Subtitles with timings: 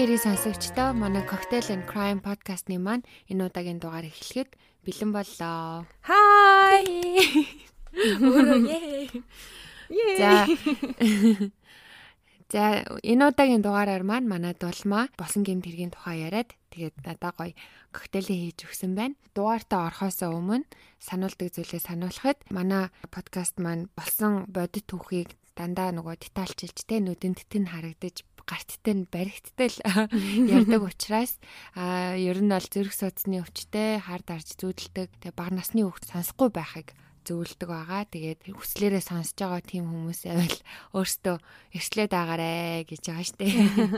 [0.00, 4.48] гэрээ сонсогчдоо манай Cocktail and Crime podcast-ны маань энэ удаагийн дугаар эхлэхэд
[4.80, 5.84] бэлэн боллоо.
[6.08, 7.28] Ээ.
[10.20, 10.48] За.
[12.52, 12.62] За
[13.04, 17.52] энэ удаагийн дугаараар маань манай дулмаа болсон гэмт хэргийн тухай яриад тэгээд надаа гоё
[17.92, 19.20] коктейлийн хийж өгсөн байна.
[19.36, 20.64] Дугаартаа орохоос өмнө
[20.96, 27.68] сануулдаг зүйлээ сануулхад манай подкаст маань болсон бодит түүхийг дандаа нөгөө детальчилж те нүдэнд тэн
[27.68, 29.76] харагдаж гарттай нь баригдтал
[30.58, 31.38] ярддаг учраас
[31.78, 36.50] а ер нь бол зүрх судасны өвчтэй хар дарж зүүдэлдэг тэгээ баг насны хүүхд сонсохгүй
[36.50, 36.90] байхыг
[37.24, 38.02] зөвлөдөг байгаа.
[38.08, 40.58] Тэгээд хүслээрээ сонсож байгаа тийм хүмүүс байвал
[40.96, 41.36] өөртөө
[41.76, 43.46] эрслээд агаарэ гэж байгаа штэ.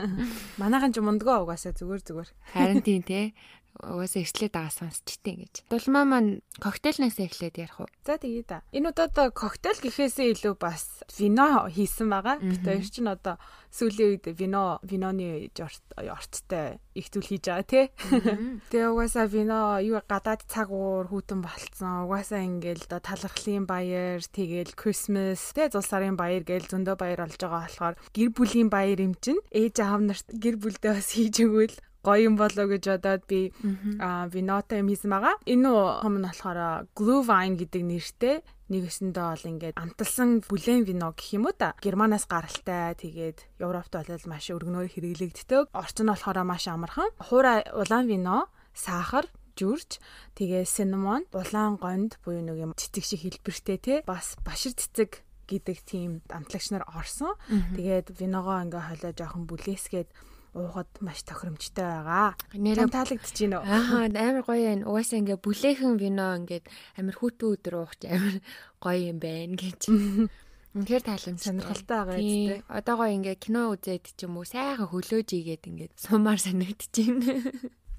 [0.61, 2.29] Манайхан ч мундгаа угаасаа зүгээр зүгээр.
[2.53, 3.33] Харин тийм те
[3.81, 5.53] угаасаа эрслээд байгаа сонсчтیں۔ гэж.
[5.69, 7.89] Дулмаа маань коктейлнаас эхлээд ярих уу?
[8.05, 8.61] За тэгээ да.
[8.69, 12.37] Энэ удаад коктейл гэхээсээ илүү бас вино хийсэн байгаа.
[12.37, 13.41] Бид хоёр чинь одоо
[13.73, 15.49] сүүлийн үед вино виноны
[15.97, 17.85] орцтой их зүйл хийж байгаа тий.
[18.69, 22.05] Тэгээ угаасаа вино юу гадаад цаг уур хүүтэн болцсон.
[22.05, 27.37] Угаасаа ингээл одоо талархлын баяр, тэгээл Christmas, тэгээ зул сарын баяр гээл зөндөө баяр болж
[27.41, 31.73] байгаа болохоор гэр бүлийн баяр юм чинь ээж аав нарт гэр бүлдээ бас хийж өгвөл
[32.03, 35.35] гоё юм болоо гэж бодоод би винотой юм хийсэн байгаа.
[35.47, 35.71] Энэ
[36.03, 38.35] хом нь болохоор Glue Wine гэдэг нэртэй
[38.67, 41.73] нэгэсэндээ бол ингээд амталсан бүлээн вино гэх юм уу та.
[41.79, 45.71] Германаас гаралтай тэгээд Европт бол маш өргөнөөр хэрэглэгддэг.
[45.71, 47.09] Орчин нь болохоор маш амархан.
[47.21, 50.01] Хуура улаан вино, сахар, жүрж
[50.33, 55.77] тэгээ cinnamon, улаан гонд буюу нэг юм цэцэг шиг хэлбэртэй те бас башир цэцэг гэдэг
[55.85, 57.37] тийм амтлагч нар орсон.
[57.77, 60.09] Тэгээд виногоо ингээ хойлоо жоохон бүлээсгээд
[60.53, 62.37] уухад маш тохиромжтой байгаа.
[62.53, 63.65] Нэрээ таалагдчих гин үү?
[63.65, 64.85] Аа амар гоё юм.
[64.85, 66.65] Угаасаа ингээ бүлээхэн вино ингээд
[66.97, 68.37] амар хүүтэн өдөр уух чи амар
[68.77, 69.81] гоё юм байна гэж.
[70.73, 71.53] Үнэхээр тааламжтай.
[71.53, 72.65] Сонирхолтой байгаа юм тийм.
[72.65, 77.17] Одоо гоё ингээ кино үзээд ч юм уу сайхан хөлөөж игээд ингээд сумаар санагдчихээн.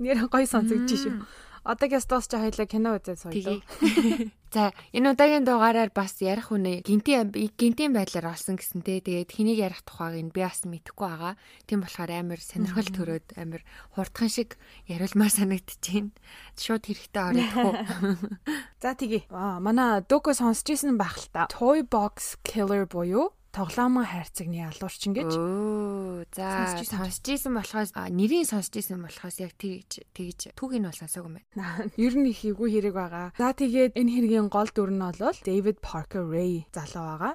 [0.02, 1.14] Нэр гоё сонсогдчих шүү.
[1.64, 3.64] Одоогоос дуусч хоёлаа кино үзээд сууя.
[4.54, 9.80] За энэ удаагийн дугаараар бас ярих үнэ гинтийн гинтийн байдлаар олсон гэсэнтэй тэгээд хэнийг ярих
[9.82, 11.34] тухайг нь би бас мэдэхгүй байгаа.
[11.64, 13.64] Тийм болохоор амар сонирхол төрөөд амар
[13.96, 16.12] хурдхан шиг яриулмаар санагдчихээн.
[16.54, 17.72] Шууд хэрэгтэй орохгүй.
[18.84, 19.24] За тэгье.
[19.32, 21.48] Аа манай дөөкө сонсч ирсэн байх л та.
[21.50, 25.30] Toy Box Killer буюу тоглоомын хайрцагны алуурчин гэж.
[25.30, 30.98] Өө за сонсч ийсэн болохоос нэрийн сонсч ийсэн болохоос яг тэгж тэгж түүхийг нь бол
[30.98, 31.86] сонсоогүй байна.
[31.94, 33.26] Ер нь их эвгүй хэрэг байгаа.
[33.38, 37.34] За тэгээд энэ хэргийн гол дүр нь бол David Parker Ray залуу байгаа.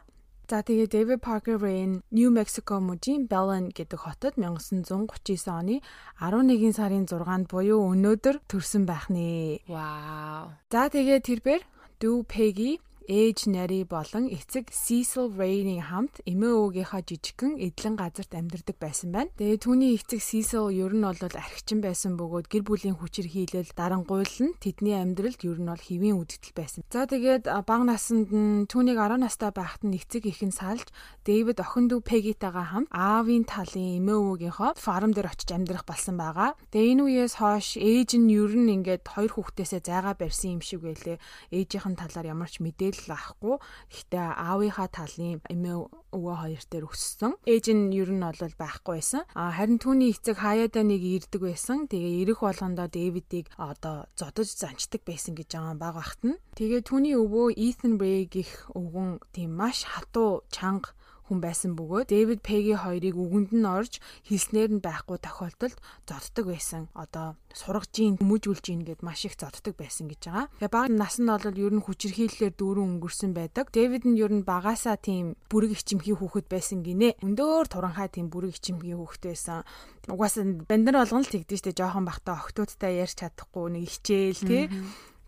[0.49, 5.79] За тэгээ David Parker нь New Mexico мужийн Belen гэдэг хотод 1939 оны
[6.17, 9.61] 11 сарын 6-нд буюу өнөөдөр төрсэн байх нэ.
[9.69, 10.57] Вау.
[10.73, 11.63] За тэгээ тэрээр
[12.01, 18.77] Дүү Peggy ээж нари болон эцэг Cecil Ray-ийн хамт эмээ өвгийнхаа жижигхэн эдлэн газарт амьдардаг
[18.77, 19.33] байсан байна.
[19.33, 24.53] Тэгээ түүний эцэг Cecil ер нь бол архичин байсан бөгөөд гэр бүлийн хүчээр хийлэл дарангуйлан
[24.61, 26.85] тэдний амьдралд ер нь бол хэвийн үдгэл байсан.
[26.93, 30.93] За тэгээд бага наснд нь түүнийг 10 настай байхад нь эцэг ихэн салж
[31.25, 36.53] Дэвид охин дүү Пегитагаа хамт аавын талын эмээ өвгийнхоо фарм дээр очиж амьдрах болсон байгаа.
[36.69, 40.85] Тэгээ энэ үеэс хойш ээж нь ер нь ингээд хоёр хүүхдээсээ зайгаа барьсан юм шиг
[40.85, 41.17] байлээ.
[41.49, 43.55] Ээжийнхэн талаар ямар ч мэдээлэл мэдээлэл авахгүй.
[43.89, 45.77] Гэхдээ аавынхаа талын эмээ
[46.11, 47.33] өвөө хоёр дээр өссөн.
[47.47, 49.23] Ээж нь ер нь бол байхгүй байсан.
[49.35, 51.87] А харин түүний эцэг хаяада нэг ирдэг байсан.
[51.87, 56.41] Тэгээ ирэх болгондоо Дэвидийг одоо зодож занчдаг байсан гэж байгаа баг багт нь.
[56.57, 60.91] Тэгээ түүний өвөө Ethan Ray гих өвгөн тийм маш хатуу чанга
[61.29, 65.77] хүн байсан бөгөөд Дэвид Пеги хоёрыг үгэнд нь орж хэлснээр нь байхгүй тохиолдолд
[66.09, 66.89] зоддог байсан.
[66.97, 70.49] Одоо сургаж ийн хүмүүжүүлж ийн гэд маш их зоддог байсан гэж байгаа.
[70.57, 73.69] Тэгээ бага нас нь бол ер нь хүчирхийллээр дүүрэн өнгөрсөн байдаг.
[73.69, 77.21] Дэвид нь ер нь багасаа тийм бүрэг ичимхий хүүхэд байсан гинэ.
[77.21, 79.61] Өндөр туранхай тийм бүрэг ичимхий хүүхэд байсан.
[80.09, 84.65] Угаасаа бандар болгон л тэгдэж штэ жоохон бахта октоодтай ярьж чадахгүй нэг хичээл тий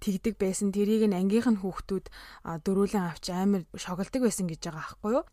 [0.02, 0.74] тэгдэг байсан.
[0.74, 2.06] Тэрийг нь ангийнх нь хүүхдүүд
[2.66, 5.26] дөрүүлэн авч амар шоголдог байсан гэж байгаа аахгүй юу?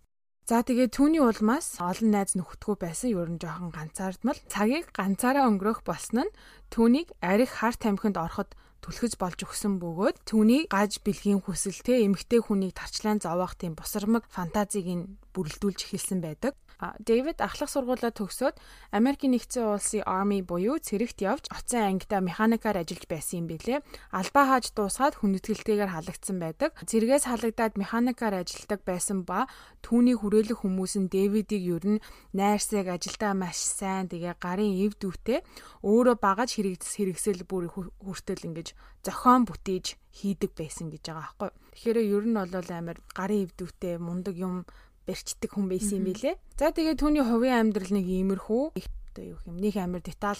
[0.48, 4.40] За тэгээ түүний улмаас олон найз нөхөдгөө байсан ер нь жоохон ганцаардмал.
[4.48, 6.32] Цагийг ганцаараа өнгөрөх болсон нь
[6.72, 12.40] түүнийг арих хар тамхинд ороход түлхэж болж өгсөн бөгөөд түүний гаж бэлгийн хүсэл те эмгтэй
[12.40, 15.04] хүнийг тарчлаан зовоох тийм бусармаг фантазийг нь
[15.38, 16.58] бүрэлдүүлж эхэлсэн байдаг.
[16.78, 18.54] Дэвид ахлах сургуулаа төгсөөд
[18.94, 23.82] Америкийн нэгдсэн улсын Army буюу цэрэгт явж оцсон ангидаа механикаар ажиллаж байсан юм билээ.
[24.14, 26.78] Албаа хааж дуусгаад хүндэтгэлтэйгээр халагдсан байдаг.
[26.86, 29.50] Цэргээс халагдаад механикаар ажилладаг байсан ба
[29.82, 35.42] түүний хүрээлэх хүмүүс нь Дэвидийг ер нь найрсаг ажилдаа маш сайн тэгээ гарын эв дүүтэй
[35.82, 41.50] өөрөө багаж хэрэгсэл бүр хүртэл ингэж зохион бүтээж хийдэг байсан гэж байгаа байхгүй.
[41.74, 44.62] Тэгэхээр ер нь бол амар гарын эв дүүтэй мундаг юм
[45.08, 46.36] барьчдаг хүн байсан юм билэ.
[46.60, 50.38] За тэгээ түүний хувийн амьдрал нэг иймэрхүү одоо юу юм нэг амар деталь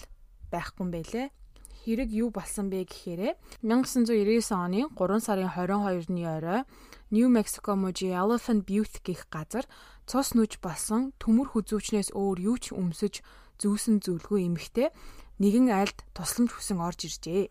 [0.52, 1.26] байхгүй юм байлээ.
[1.82, 3.34] Хэрэг юу болсон бэ гэхээр
[3.64, 6.62] 1999 оны 3 сарын 22-ны орой
[7.10, 9.64] New Mexico мужи Elephant Butte гэх газар
[10.04, 13.24] цус нүж болсон төмөр хүзүүчнээс өөр юу ч өмсөж
[13.58, 14.92] зүүсэн зүйлгүй эмэгтэй
[15.40, 17.48] нэгэн айлд тусламж хүсэн орж иржээ.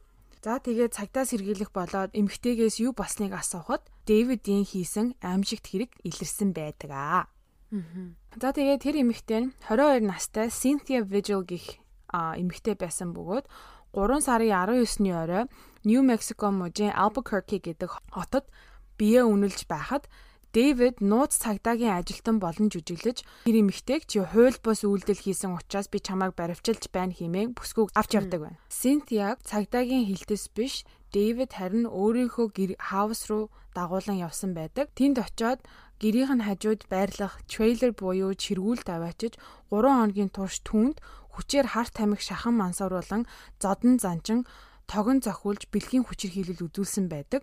[0.47, 6.91] За тэгээ цагдаа сэргийлэх болоод эмэгтэйгээс юу болсныг асуухад Дэвидийн хийсэн аимшигт хэрэг илэрсэн байдаг
[6.95, 7.27] аа.
[8.39, 11.83] За тэгээ тэр эмэгтэй нь 22 настай Cynthia Vigil гэх
[12.15, 13.43] эмэгтэй байсан бөгөөд
[13.91, 15.43] 3 сарын 19-ны орой
[15.83, 18.47] New Mexico мужийн Albuquerque гэдэг хотод
[18.95, 20.07] бие үнэлж байхад
[20.55, 25.99] Дэвид нууц цагдаагийн ажилтан болон жүжиглэж тэр эмэгтэйг чи хууль бус үйлдэл хийсэн учраас би
[25.99, 28.61] чамайг баривчилж байна хэмээн бүсгүйг авч явдаг байна.
[28.71, 34.91] Синтиаг цагдаагийн хилдэс биш Дэвид харин өөрийнхөө хаус руу дагуулan явсан байдаг.
[34.97, 35.59] Тэнд очиод
[36.01, 39.33] гэрийнх нь хажууд байрлах трейлер буюу чиргүүл тавиачиж
[39.71, 40.97] 3 хоногийн турш түүнд
[41.33, 43.23] хүчээр харт тамхи шахан мансууруулан
[43.61, 44.45] зодон занчин
[44.91, 47.41] тогон зохиулж бэлгийн хүчээр хийлэл үзүүлсэн байдаг.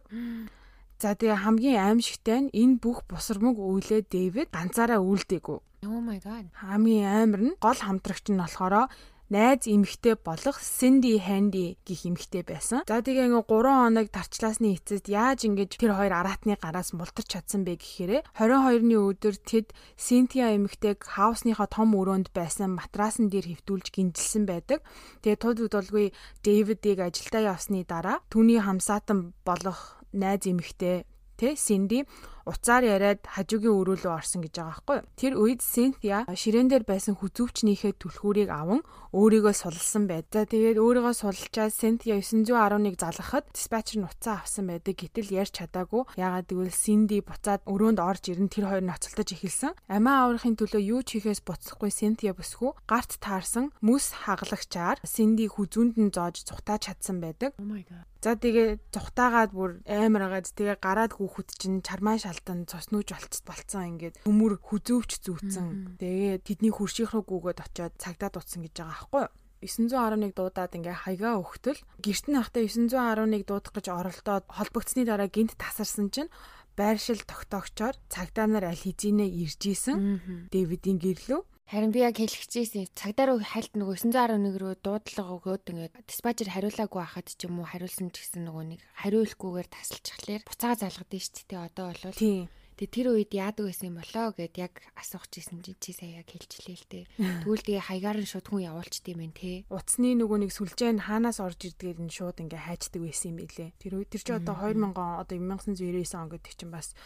[1.04, 5.84] За тэгээ хамгийн аимшигтай нь энэ бүх бусармаг үйлээ Дэвид ганцаараа үйлдэггүй.
[5.84, 6.48] Oh my god.
[6.56, 8.88] Хамгийн аамир нь гол хамтрагч нь болохоор
[9.28, 12.88] найз эмэгтэй болох Cindy Handy гэх эмэгтэй байсан.
[12.88, 17.68] За тэгээ ингээ 3 хоног тарчлаасны эцэст яаж ингэж тэр хоёр араатны гараас мултарч чадсан
[17.68, 24.48] бэ гэхээр 22-ны өдөр тэд Cynthia эмэгтэйг хаусныхаа том өрөөнд байсан матраасан дээр хөвтүүлж гинжилсэн
[24.48, 24.80] байдаг.
[25.20, 31.04] Тэгээ тул удалгүй David-ийг ажилдаа явсны дараа түүний хамсаатан болох найз эмэгтэй
[31.38, 32.06] тэ Синди
[32.44, 34.98] уцаар яриад хажуугийн өрөө рүү орсон гэж байгаа байхгүй.
[35.16, 38.84] Тэр үед Синтия ширээн дээр байсан хүзүүвчнийхээ түлхүүрийг аван
[39.16, 40.28] өөрийгөө сулсан байд.
[40.28, 44.94] За тэгээд өөрийгөө сулчаад Синтия 911 залгахад диспатчер нь уцаа авсан байдаг.
[44.98, 46.02] Гэтэл ярьж чадаагүй.
[46.20, 49.72] Яагаад гэвэл Синди буцаад өрөөнд орж ирэн тэр хоёр нь оцолтож эхэлсэн.
[49.88, 55.94] Амиа аврахын төлөө юу ч хийхээс буцахгүй Синтия бүсгүй гарт таарсан мүс хагалагчаар Синди хүзүүнд
[55.96, 57.54] нь зоож цухтааж чадсан байдаг.
[57.56, 58.04] Oh.
[58.24, 63.14] За тэгээ зүхтаагаад бүр амар агаад тэгээ гараад хүүхэд чинь чармаа шалтан цуснууж
[63.46, 63.94] болцсон.
[63.94, 65.96] Ингээд төмөр хүзөөвч зүүцэн.
[66.02, 69.32] Тэгээ тэдний хурших руу гүгээд очиод цагдаа дутсан гэж байгаа аахгүй юу?
[69.64, 75.56] 911 дуудаад ингээ хаягаа өгтөл гэрт нь ахта 911 дуудах гэж оролдоод холбогдсны дараа гинт
[75.56, 76.28] тасарсан чинь
[76.76, 80.20] байршил тогтоогчоор цагдаа нар аль хэзээ ирж исэн
[80.52, 82.92] Дэвидийн гэрлөө Харин би яг хэлчихжээсэн.
[82.92, 87.68] Цагдаа руу хальт нөгөө 911 рүү дуудлага өгөөд ингээд диспатчер хариулаагүй байхад ч юм уу
[87.72, 91.64] хариулсан ч гэсэн нөгөө нэг хариулахгүйгээр тасалчихлаар буцаага залгадсан шүү дээ.
[91.64, 92.52] Одоо бол Тийм.
[92.74, 96.28] Тэгээ тэр үед яадаг байсан юм болоо гэд яг асуух гэсэн чи чи сая яг
[96.28, 97.04] хэлчихлээ л дээ.
[97.46, 99.62] Тэгвэл тэгээ хаягаар нь шууд хүн явуулчт юм байна те.
[99.70, 103.78] Утасны нөгөө нэг сүлжээ нь хаанаас орж ирдгээр нь шууд ингээ хайчдаг байсан юм билэ.
[103.78, 106.98] Тэр үед тэр чи одоо 2000 одоо 1999 он гэдэг чинь бас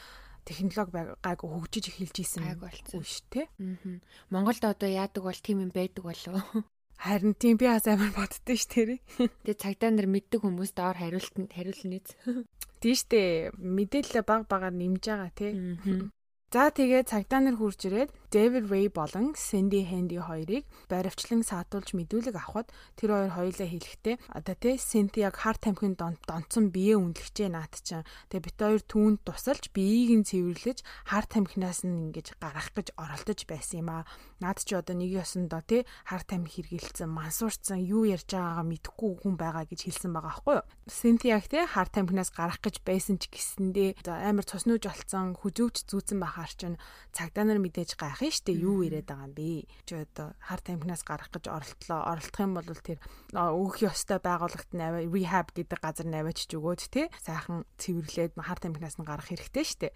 [0.48, 3.04] технологи гайгүй хөгжиж эхэлж исэн болсон.
[3.04, 3.52] үш тэ.
[3.60, 4.00] Аа.
[4.32, 6.64] Монголд одоо яадаг бол тийм юм байдаг болов.
[6.98, 8.98] Харин тийм би бас амар боддөө ш тэрий.
[9.44, 12.10] Тэгээ цагдаа нар мэддэг хүмүүст доор хариултанд хариулна үз.
[12.82, 15.30] Тийштэй мэдээлэл баг багаар нэмж байгаа.
[15.30, 16.10] Аа.
[16.50, 22.36] За тэгээ цагдаа нар хурж ирээд Дэвид Рэй болон Сэнди Хэнди хоёрыг баривчлан саатуулж мэдүүлэг
[22.36, 22.68] авахад
[23.00, 28.04] тэр хоёр хоёулаа хэлэхдээ одоо тий Сэнти яг хар тамхин донцсон бие үнэлгчээ наад чинь
[28.28, 33.48] тэгээ бит хоёр түүнд тусалж биеийг нь цэвэрлэж хар тамхинаас нь ингэж гарах гэж оролдож
[33.48, 34.04] байсан юм аа.
[34.44, 39.40] Наад чи одоо нэг ёсондоо тий хар тамхи хэргэлцэн мансуурцсан юу ярьж байгаагаа мэдэхгүй хүн
[39.40, 40.68] байгаа гэж хэлсэн байгаа байхгүй юу.
[40.84, 46.20] Сэнти яг тий хар тамхинаас гарах гэж байсан ч гэсэндээ амар цуснууж олцсон хүзүүч зүүцэн
[46.20, 46.76] байхаар чинь
[47.16, 49.70] цагдаа нар мэдээж гайх ах штэ юу ирээд байгаа юм бэ?
[49.86, 52.00] Чи одоо хар тамхинаас гарах гэж оролдлоо.
[52.02, 52.98] Оролдох юм бол тэр
[53.30, 59.06] өөх ёстой байгууллагт наваа rehab гэдэг газар наваач өгөөд те сайхан цэвэрлээд хар тамхинаас нь
[59.06, 59.94] гарах хэрэгтэй штэ.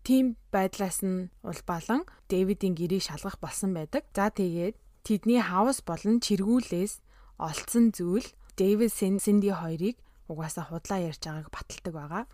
[0.00, 4.08] Тим байдлаас нь улбалан Дэвидийн гэрийг шалгах болсон байдаг.
[4.16, 7.04] За тэгээд тэдний хаус болон чиргүүлээс
[7.36, 8.24] олцсон зүйл
[8.56, 12.24] Дэвид Синди хоёрыг угаасаа худлаа ярьж байгааг баталдаг байгаа.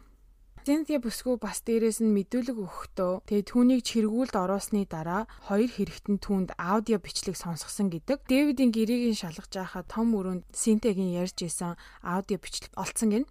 [0.64, 6.56] Цинтия бүсгүй бас дээрээс нь мэдүүлэг өгөхдөө тэгээ түүнийг чиргүүлд оруулсны дараа хоёр хэрэгтэн түүнд
[6.56, 8.24] аудио бичлэг сонсгосон гэдэг.
[8.24, 8.72] Дэвидийн
[9.12, 13.24] нь шалгаж байхад том өрөөнд Синтиагийн ярьж исэн аудио бичлэг олцсон гин.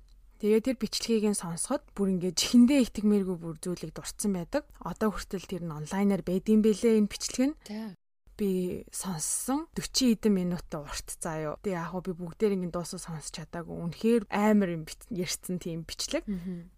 [0.46, 4.70] Тэгээ тэр бичлэгийг нь сонсоход бүр ингээд чихэндээ итгэмээргүй бүр зүйлийг дурдсан байдаг.
[4.86, 7.58] Одоо хүртэл тэр нь онлайнаар байдсан бэлээ энэ бичлэг нь.
[8.38, 11.56] Би сонссон 40 хэдэн минут урт заа юу.
[11.62, 13.78] Тэгээ яг би бүгдээр ингэ дуусаа сонсч чадаагүй.
[13.78, 16.25] Үнэхээр амар юм ярьсан тийм бичлэг.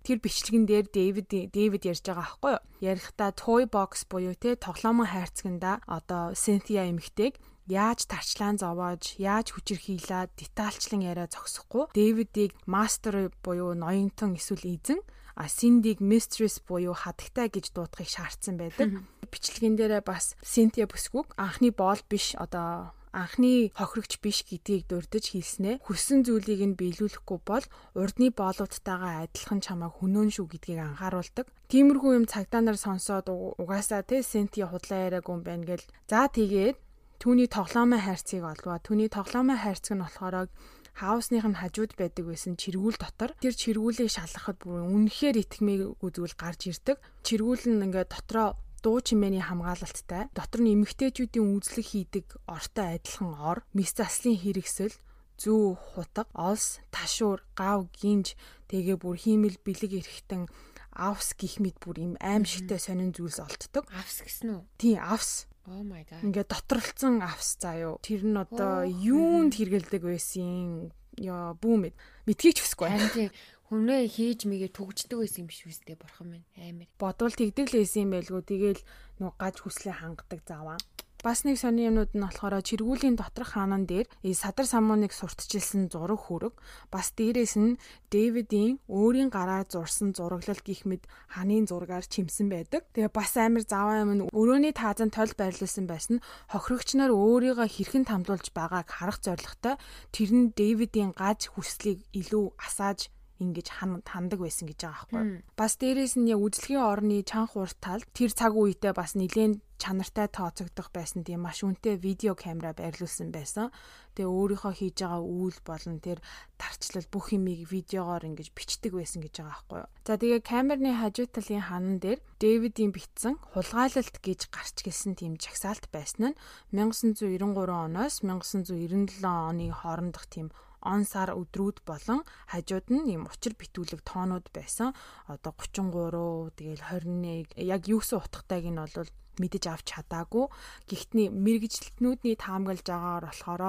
[0.03, 2.63] Тэр бичлэгэн дээр Дэвид Дэвид ярьж байгаа байхгүй юу?
[2.83, 10.37] Ярихдаа toy box буюу те тоглоомын хайрцагнда одоо Cynthia эмэгтэйг яаж тарчлаан зовоож, яаж хүчирхийлээд
[10.37, 11.89] детальчлан яриа зогсохгүй.
[11.97, 15.01] Дэвидийг мастер буюу ноёнтон эсвэл эзэн
[15.35, 19.03] а Синдиг mistress буюу хадагтай гэж дуудахыг шаардсан байдаг.
[19.35, 25.83] Бичлэгэн дээрээ бас Синтия бүсгүйг анхны боол биш одоо анхны хохирогч биш гэдгийг дурдж хэлснэ.
[25.83, 27.65] Хүссэн зүйлийг нь биелүүлэхгүй бол
[27.95, 31.47] урдны боолуудтайгаа адилхан чамайг хөнөөн шүү гэдгийг анхааруулдаг.
[31.71, 35.87] Тиймэрхүү юм цагдаа нар сонсоод угаасаа те Сенти худлаа яриаг юм байна гэл.
[36.11, 36.75] За тэгээд
[37.19, 38.83] түүний тоглоомын хайрцгийг олваа.
[38.83, 40.51] Түүний тоглоомын хайрцаг нь болохоор
[40.95, 46.71] хаусных нь хажууд байдаг байсан чиргүүл дотор тэр чиргүүлийг шалгахад бүр үнэхээр итгэмээгүй зүйл гарч
[46.71, 47.03] ирдэг.
[47.27, 53.65] Чиргүүл нь ингээд дотроо дуу чимээний хамгаалалттай дотор нь эмгтээчүүдийн үзлэг хийдэг ортой адилхан ор,
[53.73, 54.93] мис заслын хэрэгсэл,
[55.41, 58.37] зүү хутга, олс, ташуур, гав, гинж
[58.69, 60.45] тэгээ бүр хиймэл бэлэг эрэхтэн
[60.93, 63.89] авс гих мэд бүр им аимшигтай сонин зүйлс олддог.
[63.89, 64.61] Авс гэсэн үү?
[64.77, 65.49] Тийм, авс.
[65.65, 66.21] Oh my god.
[66.21, 67.95] Ингээ доторлцсон авс заа юу.
[68.05, 70.93] Тэр нь одоо юунд хэрэгэлдэг байсан?
[71.17, 71.95] Яа, бүү мэд.
[72.29, 72.87] Мэдхийч хүсэхгүй.
[72.87, 73.29] Харин тийм
[73.65, 76.85] Хүнээ хийж мэгээ түгждэг байсан юм биш үстэй бурхан минь амар.
[77.01, 78.43] Бодвол тэгдэг л байсан юм байлгүй.
[78.45, 78.81] Тэгээл
[79.17, 80.77] нуг гаж хүслээ хангадаг заваа.
[81.25, 84.05] Бас нэг сони юмнууд нь болохоор чиргүүлийн доторх хаанан дээр
[84.37, 86.53] садар самууныг сурталчилсан зураг хүрэг
[86.93, 87.81] бас дээрээс нь
[88.13, 92.85] Дэвидийн өөрийн гараар зурсан зураглал гих мэд ханийн зургаар чимсэн байдаг.
[92.93, 96.21] Тэгээ бас амар заваа юм нь өрөөний таазан тойл байрлуулсан байсан
[96.53, 99.81] хохирогч нар өөрийгөө хэрхэн тамдуулж байгааг харах зорилготой
[100.13, 103.09] тэр нь Дэвидийн гаж хүслийг илүү асааж
[103.43, 105.43] ингэж хандаг байсан гэж байгаа байхгүй.
[105.59, 110.31] Бас дээрээс нь яг үзлэгийн орны чанх урт талд тэр цаг үедээ бас нэлээд чанартай
[110.31, 113.75] тооцогдох байсан тийм маш үнэтэй видео камера байрлуулсан байсан.
[114.15, 116.23] Тэгээ өөрийнхөө хийж байгаа үйл болон тэр
[116.55, 119.83] тарчлал бүх юмыг видеогоор ингэж бичдэг байсан гэж байгаа байхгүй.
[120.07, 125.91] За тэгээ камерны хажуу талын ханан дээр Дэвидийн битсэн хулгайлалт гэж гарч гэлсэн тийм жагсаалт
[125.91, 126.37] байсан нь
[126.71, 134.05] 1993 оноос 1997 оны хоорондох тийм он сар өдрүүд болон хажууд нь ийм учир битүүлэг
[134.05, 134.93] тоонууд байсан.
[135.27, 140.47] Одоо 33, тэгэл 21 яг юусэн утгатайг нь бол мэдэж авч чадаагүй.
[140.87, 143.63] Гэхдээ мэрэгжлтнүүдний таамаглаж байгаагаар болохоор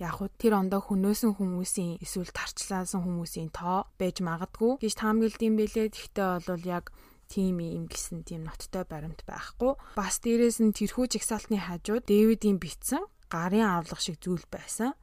[0.00, 5.54] яг хөө тэр ондоо хөнөөсөн хүмүүсийн эсвэл тарчлаасан хүмүүсийн тоо байж магадгүй гэж таамаглалт юм
[5.56, 5.88] бэлээ.
[5.88, 6.92] Гэхдээ бол яг
[7.28, 9.74] тим юм гисэн тийм ноттой баримт байхгүй.
[9.98, 14.94] Бас дээрээс нь тэрхүү жигсаалтны хажууд Дэвидийн битсэн гарын авлага шиг зүйл байсан.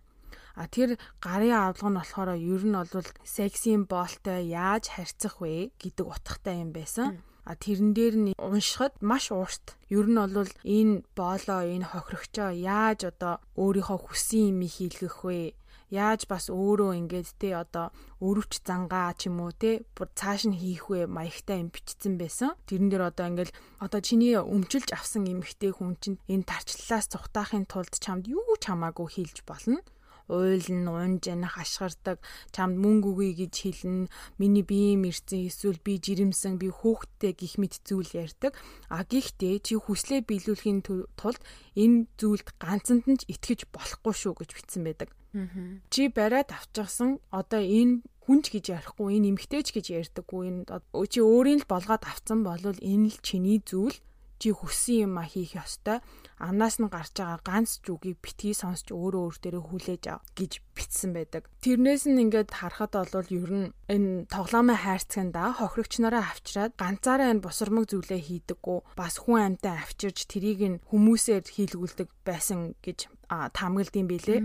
[0.54, 6.06] А тэр гарын авлага нь болохоор ер нь бол сексийн боолтой яаж харьцах вэ гэдэг
[6.06, 7.26] утгатай юм байсан.
[7.44, 9.76] А тэрэн дээр нь уншихад маш уурт.
[9.90, 15.58] Ер нь бол энэ боолоо энэ хохирогчоо яаж одоо өөрийнхөө хүссэн юм хийлгэх вэ?
[15.94, 20.90] яаж бас өөрөө ингээд те одоо өрөвч зангаа ч юм уу те цааш нь хийх
[20.90, 22.58] вэ маягтай юм бичсэн байсан.
[22.66, 27.94] Тэрэн дээр одоо ингээл одоо чиний өмчилж авсан эмхтэй хүн чинь энэ тарчлалаас цухтаахын тулд
[28.02, 29.86] чамд юу ч хамаагүй хийлж болно
[30.32, 32.24] уйлн унж янах хашгирдаг
[32.56, 34.12] чамд мөнгө өгье гэж хэлнэ.
[34.40, 38.56] Миний биеийн ирсэн эсвэл би жирэмсэн би хөөхтэй гих мэт зүйл ярьдаг.
[38.88, 41.42] А гихтээ чи хүслээ биелүүлэхийн тулд
[41.76, 45.10] энэ зүйлд ганцанд нь ч итгэж болохгүй шүү гэж бичсэн байдаг.
[45.90, 50.62] Чи бариад авчихсан одоо энэ хүнч гэж ярихгүй энэ эмгтээч гэж ярьдаггүй энэ
[51.10, 53.98] чи өөрийн л болгоод авцсан бол энэ л чиний зүйл.
[54.38, 56.04] Чи хүссэн юм а хийх ёстой
[56.44, 61.12] амнаас нь гарч байгаа ганц зүгийг битгий сонсч өөрөө өөр дээрээ хүлээж ав гэж битсэн
[61.16, 61.48] байдаг.
[61.64, 67.46] Тэрнээс нь ингээд харахад бол ер нь энэ тоглоомын хайрцагнда хохирогч нараа авчираад ганцаараа энэ
[67.46, 73.08] бусармаг зүйлээ хийдэггүй бас хүн амьтаа авчирж тэрийг нь хүмүүсээр хийлгүүлдэг байсан гэж
[73.54, 74.36] таамаглалт юм билэ.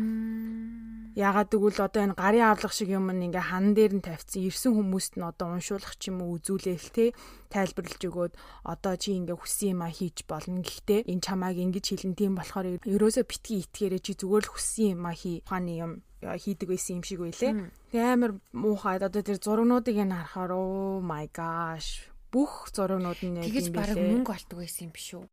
[1.19, 5.13] Ягаад гэвэл одоо энэ гарын авлага шиг юм ингээ хан дээр нь тавьчихсан ирсэн хүмүүст
[5.19, 7.05] нь одоо уншуулах ч юм уу үзүүлээл те
[7.51, 10.63] тайлбарлаж өгөөд одоо чи ингээ хүссэн юм а хийж болно.
[10.63, 15.11] Гэхдээ энэ чамааг ингэж хэлэн тийм болохоор ерөөсө битгий итгээрэй чи зүгээр л хүссэн юм
[15.11, 15.43] а хий.
[15.43, 15.93] Ухааны юм
[16.23, 17.67] хийдэг байсан юм шиг байлээ.
[17.91, 23.47] Тэгээ амар муухай одоо тэр зургнуудыг нь харахаар oh my gosh бүх зургнууд нь яг
[23.47, 23.59] юм билээ.
[23.59, 25.27] Тэгэж баг мөнгө олдог байсан юм биш үү?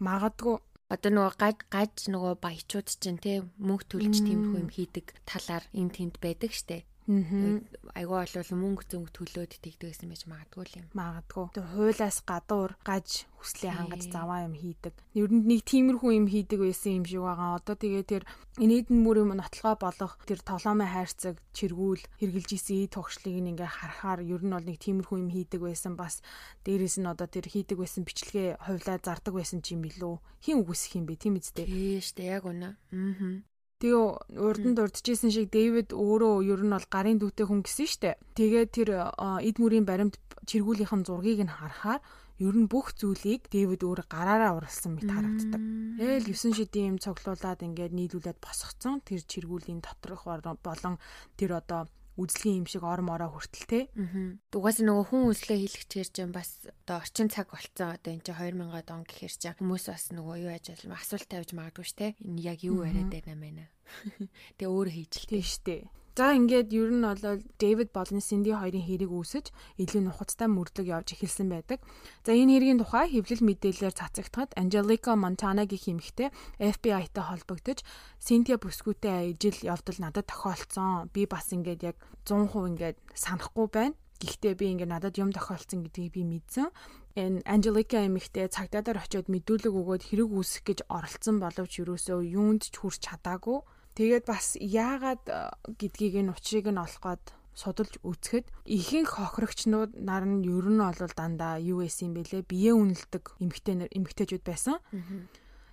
[0.00, 0.56] Магадгүй
[0.92, 5.88] одоо нөгөө гаж гаж нөгөө баячууд чинь те мөнгө төлж тиймэрхүү юм хийдэг талаар эн
[5.88, 6.84] тэнд байдаг штэ.
[7.10, 10.86] Айгуу болвол мөнгө зөнгө төлөөд тэгдэгсэн байж магадгүй юм.
[10.94, 11.46] Магадгүй.
[11.50, 14.94] Тэг хуулаас гадуур гаж хүслээ хангаж заваа юм хийдэг.
[15.18, 17.58] Нь нэг тиймэрхүү юм хийдэг байсан юм шиг байгаа.
[17.58, 18.22] Одоо тэгээ тэр
[18.62, 24.22] инээдэн мөр юм нотлогоо болох тэр тоглоомын хайрцаг чиргүүл хэрглэж исэн ий тогшлыг ингээ харахаар
[24.22, 25.98] ер нь бол нэг тиймэрхүү юм хийдэг байсан.
[25.98, 26.22] Бас
[26.62, 30.22] дээрэс нь одоо тэр хийдэг байсан бичлэгээ хувлаа зардаг байсан ч юм билүү.
[30.46, 31.66] Хин үгүйсэх юм бэ тийм үстэй.
[31.66, 32.78] Тийм штэ яг үнэ.
[32.94, 33.51] Аа.
[33.82, 38.14] Тэгээ урдан дурдчихсэн шиг Дэвид өөрөө ер нь бол гарын дүүтэй хүн гэсэн штэ.
[38.38, 41.98] Тэгээ тэр эд мөрийн баримт чиргүүлийнхэн зургийг нь харахаар
[42.38, 45.62] ер нь бүх зүйлийг Дэвид өөр гараараа уралсан мэт харагддаг.
[45.98, 51.02] Ээл 9 шидийн юм цоглуулад ингээд нийлүүлээд босгоцсон тэр чиргүүлийн доторх болон
[51.34, 51.90] тэр одоо
[52.22, 53.80] үзлэгийн юм шиг ором ороо хүртэл те.
[53.98, 54.38] Аа.
[54.54, 58.94] Угаас нөгөө хүн үзлээ хийлгчээр чинь бас одоо орчин цаг болцсон одоо энэ чинь 2000
[58.94, 62.06] он гэхэр чинь хүмүүс бас нөгөө юу ажил асуулт тавьж магадгүй ш те.
[62.22, 63.64] Энэ яг юу яриад байна мэнэ.
[64.56, 65.76] Тэгээ өөр хийж л тийм штэ.
[66.12, 69.48] За ингээд ер нь бол Дэвид болон Синди хоёрын хэрийг үүсэж
[69.80, 71.80] илүү нухацтай мөрдлөг явж эхэлсэн байдаг.
[72.20, 76.28] За энэ хэргийн тухай хэвлэл мэдээлэлээр цацагдахад Angelica Montana-гийн эмэгтэй
[76.60, 77.80] FBI-тай холбогдож
[78.20, 81.08] Синтия бүсгүйтэй ижил явдал надад тохиолдсон.
[81.16, 81.96] Би бас ингээд яг
[82.28, 83.96] 100% ингээд санахгүй байна.
[84.20, 86.68] Гэхдээ би ингээд надад юм тохиолдсон гэдгийг би мэдсэн.
[87.16, 92.68] Энэ Angelica эмэгтэй цагдаа дээр очиод мэдүүлэг өгөөд хэрэг үүсгэх гэж оролцсон боловч юусоо юунд
[92.68, 98.48] ч хүрч чадаагүй Тэгээд бас яагаад э, гэдгийг нь учрыг нь олох гээд судалж үзэхэд
[98.64, 103.92] ихэнх хохирогчнууд нар нь ер нь бол дандаа юу байсан юм бэлээ бие үнэлдэг эмгтээ
[103.92, 104.80] эмгтээчүүд байсан.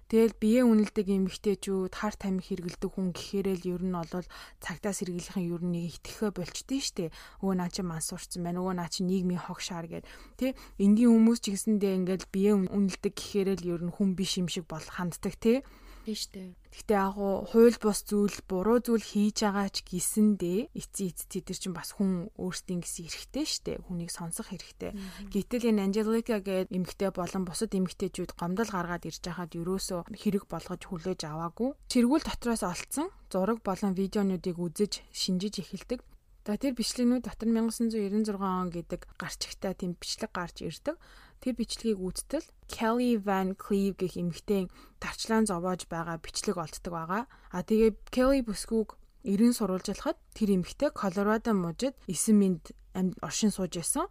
[0.10, 4.26] Тэгэл бие үнэлдэг эмгтээчүүд хар тамхи хэргэлдэг хүн гэхээрэл ер нь бол
[4.58, 7.14] цагтаа сэргийлэх нь ер нь нэг итгэхэ болчтой штэ.
[7.46, 8.58] Өвөө наа чи мансуурсан байна.
[8.58, 10.10] Өвөө наа чи нийгмийн хогшаар гэд.
[10.34, 14.66] Тэ энгийн хүмүүс ч гэсэндээ ингээл бие үнэлдэг гэхээрэл ер нь хүн биш юм шиг
[14.66, 15.62] бол ханддаг тэ.
[16.10, 16.50] Тийм дээ.
[16.74, 21.78] Гэхдээ яг хууль бус зүйл, буруу зүйл хийж байгаа ч гисэндээ эцсийн эц тэд чинь
[21.78, 23.78] бас хүн өөрсдийн гэсэн эрхтэй дээ.
[23.86, 24.98] Хүнийг сонсох эрхтэй.
[25.30, 30.82] Гэтэл энэ Анжелика гээд эмэгтэй болон бусад эмэгтэйчүүд гомдол гаргаад ирж байхад юрөөсөө хэрэг болгож
[30.90, 31.78] хүлээж аваагүй.
[31.94, 36.02] Чиргүүл дотроос олцсон зураг болон видеонуудыг үзэж шинжиж эхэлдэг.
[36.50, 40.98] За тэр бичлэгнүүд дотор 1996 он гэдэг гарчигтай тийм бичлэг гарч ирдэг.
[41.40, 44.68] Тэр бичлэгийг үзтэл Kelly Van Cleve гэх эмэгтэй
[45.00, 47.24] тарчлаан зовоож байгаа бичлэг олддог байгаа.
[47.56, 52.76] А тэгээ Kelly бүсгүйг 90 сурвалжлахад тэр эмэгтэй Колорадо мужид 9 минут
[53.24, 54.08] оршин сууж байсан.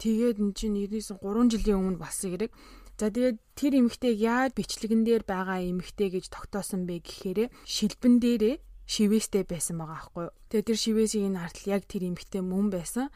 [0.00, 1.20] Тэгээд эн чинь 93
[1.52, 2.52] жилийн өмнө болсон хэрэг.
[3.00, 8.56] За тэгээд тэр эмэгтэйг яаж бичлэгэн дээр байгаа эмэгтэй гэж тогтоосон бэ гэхээр шилбэн дээрээ
[8.90, 10.36] шивэстэй байсан байгаа аахгүй юу.
[10.50, 13.08] Тэгээд тэр шивэсийн артл яг тэр эмэгтэй мөн байсан.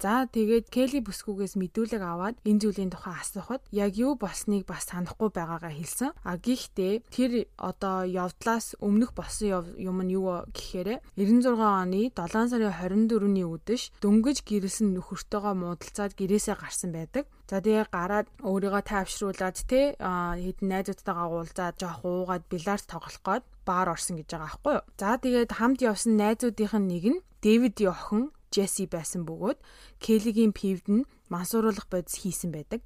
[0.00, 5.28] За тэгээд Келли бүсгүйгээс мэдүүлэг аваад энэ зүйлийн тухай асуухад яг юу болсныг бас санахгүй
[5.28, 6.16] байгаагаа хэлсэн.
[6.24, 12.72] А гэхдээ тэр одоо явдлаас өмнөх болсон юм нь юу гэхээр 96 оны 7 сарын
[13.12, 17.28] 24-ний үдэш дөнгөж гэрэлсэн нөхөртөөгөө муудалцаад гэрээсээ гарсан байдаг.
[17.44, 23.92] За тэгээ гараад өөрийгөө тайвшруулад те хэдэн найзуудтайгаа уулзаад жоох уугаад бильярд тоглох гээд баар
[23.92, 24.84] орсон гэж байгаа аахгүй юу.
[24.96, 29.58] За тэгээд хамт явсан найзуудынх нь нэг нь Дэвидийн охин Джесси байсан бөгөөд
[30.02, 32.82] Келлигийн пивд нь мансууруулах бодис хийсэн байдаг.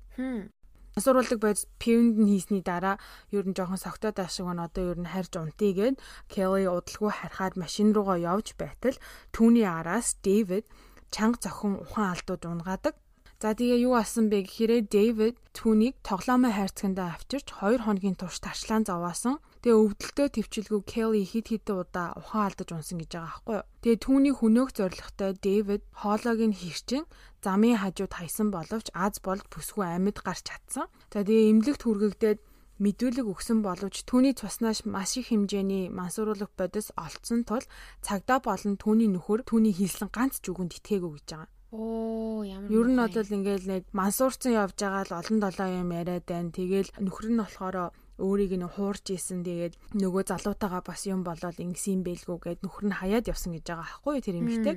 [0.95, 3.01] Мансууруулдаг бодис пивд нь хийсний дараа
[3.33, 5.97] ер нь жоохон согтоод ашиг нь одоо ер нь харж унтъя гэд
[6.29, 8.95] Келли удалгүй харахад машин руугаа явж байтал
[9.35, 10.69] түүний араас Дэвид
[11.11, 12.95] чанга зохин ухаан алдууд унгаадаг.
[13.43, 18.87] За тэгээ юу асан бэ гэхээр Дэвид түүнийг тоглоомын хайрцагтаа авчирч 2 хоногийн турш тарчлаан
[18.89, 19.43] зовоосон.
[19.65, 23.69] Тэгээ өвдөлтөө төвчлгүй Келли хит хитэн удаа ухаан алдаж унсан гэж байгаа аахгүй юу.
[23.81, 27.09] Тэгээ түүний хөнөөх зоригтой Дэвид хоолойг нь хэрчин
[27.41, 30.85] замын хажууд хайсан боловч аз болд бүсгүй амьд гарч чадсан.
[31.09, 32.39] За тэгээ эмнэлэгт хүргэгдээд
[32.77, 37.65] мэдүүлэг өгсөн боловч түүний цуснаас маш их хэмжээний мансууруулах бодис олцсон тул
[38.05, 41.49] цагдаа болон түүний нөхөр түүний хийслэн ганц зүгэнд итгээгүй гэж байгаа.
[41.73, 46.29] Оо ямар Ер нь бол ингээл нэг мансуурцсан явж байгаа л олон долоо юм яриад
[46.29, 46.53] байна.
[46.53, 49.43] Тэгэл нөхөр нь болохоор өөрийг нь хуурж исэн.
[49.43, 53.87] Тэгээд нөгөө залуутаагаа бас юм болоод ингэсэн бэлгүү гэд нөхөр нь хаяад явсан гэж байгаа
[53.87, 54.77] аахгүй тэр эмэгтэй.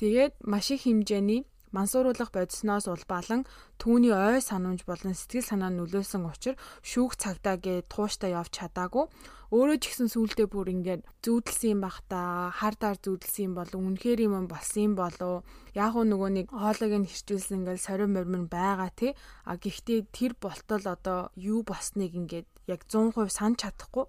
[0.00, 3.46] Тэгээд маш их хэмжээний мансууруулах бодисноос улбаалan
[3.78, 9.06] түүний ой санамж болон сэтгэл санаа нөлөөсөн учраас шүүх цагдаа гэ тууштай явж чадаагүй
[9.50, 14.94] өөрөө ч ихсэн сүулдэ бүр ингээд зүүдэлсэн бах та хардаар зүүдэлсэн бол үнэхээр юм болсон
[14.94, 15.42] болов.
[15.74, 19.12] Яг уу нөгөө нэг хоолойг нь хэрчүүлсэн ингээд сорин мормон байгаа тий
[19.50, 24.04] а гэхдээ тэр болтол одоо юу босныг ингээд яг 100% санаж чадахгүй.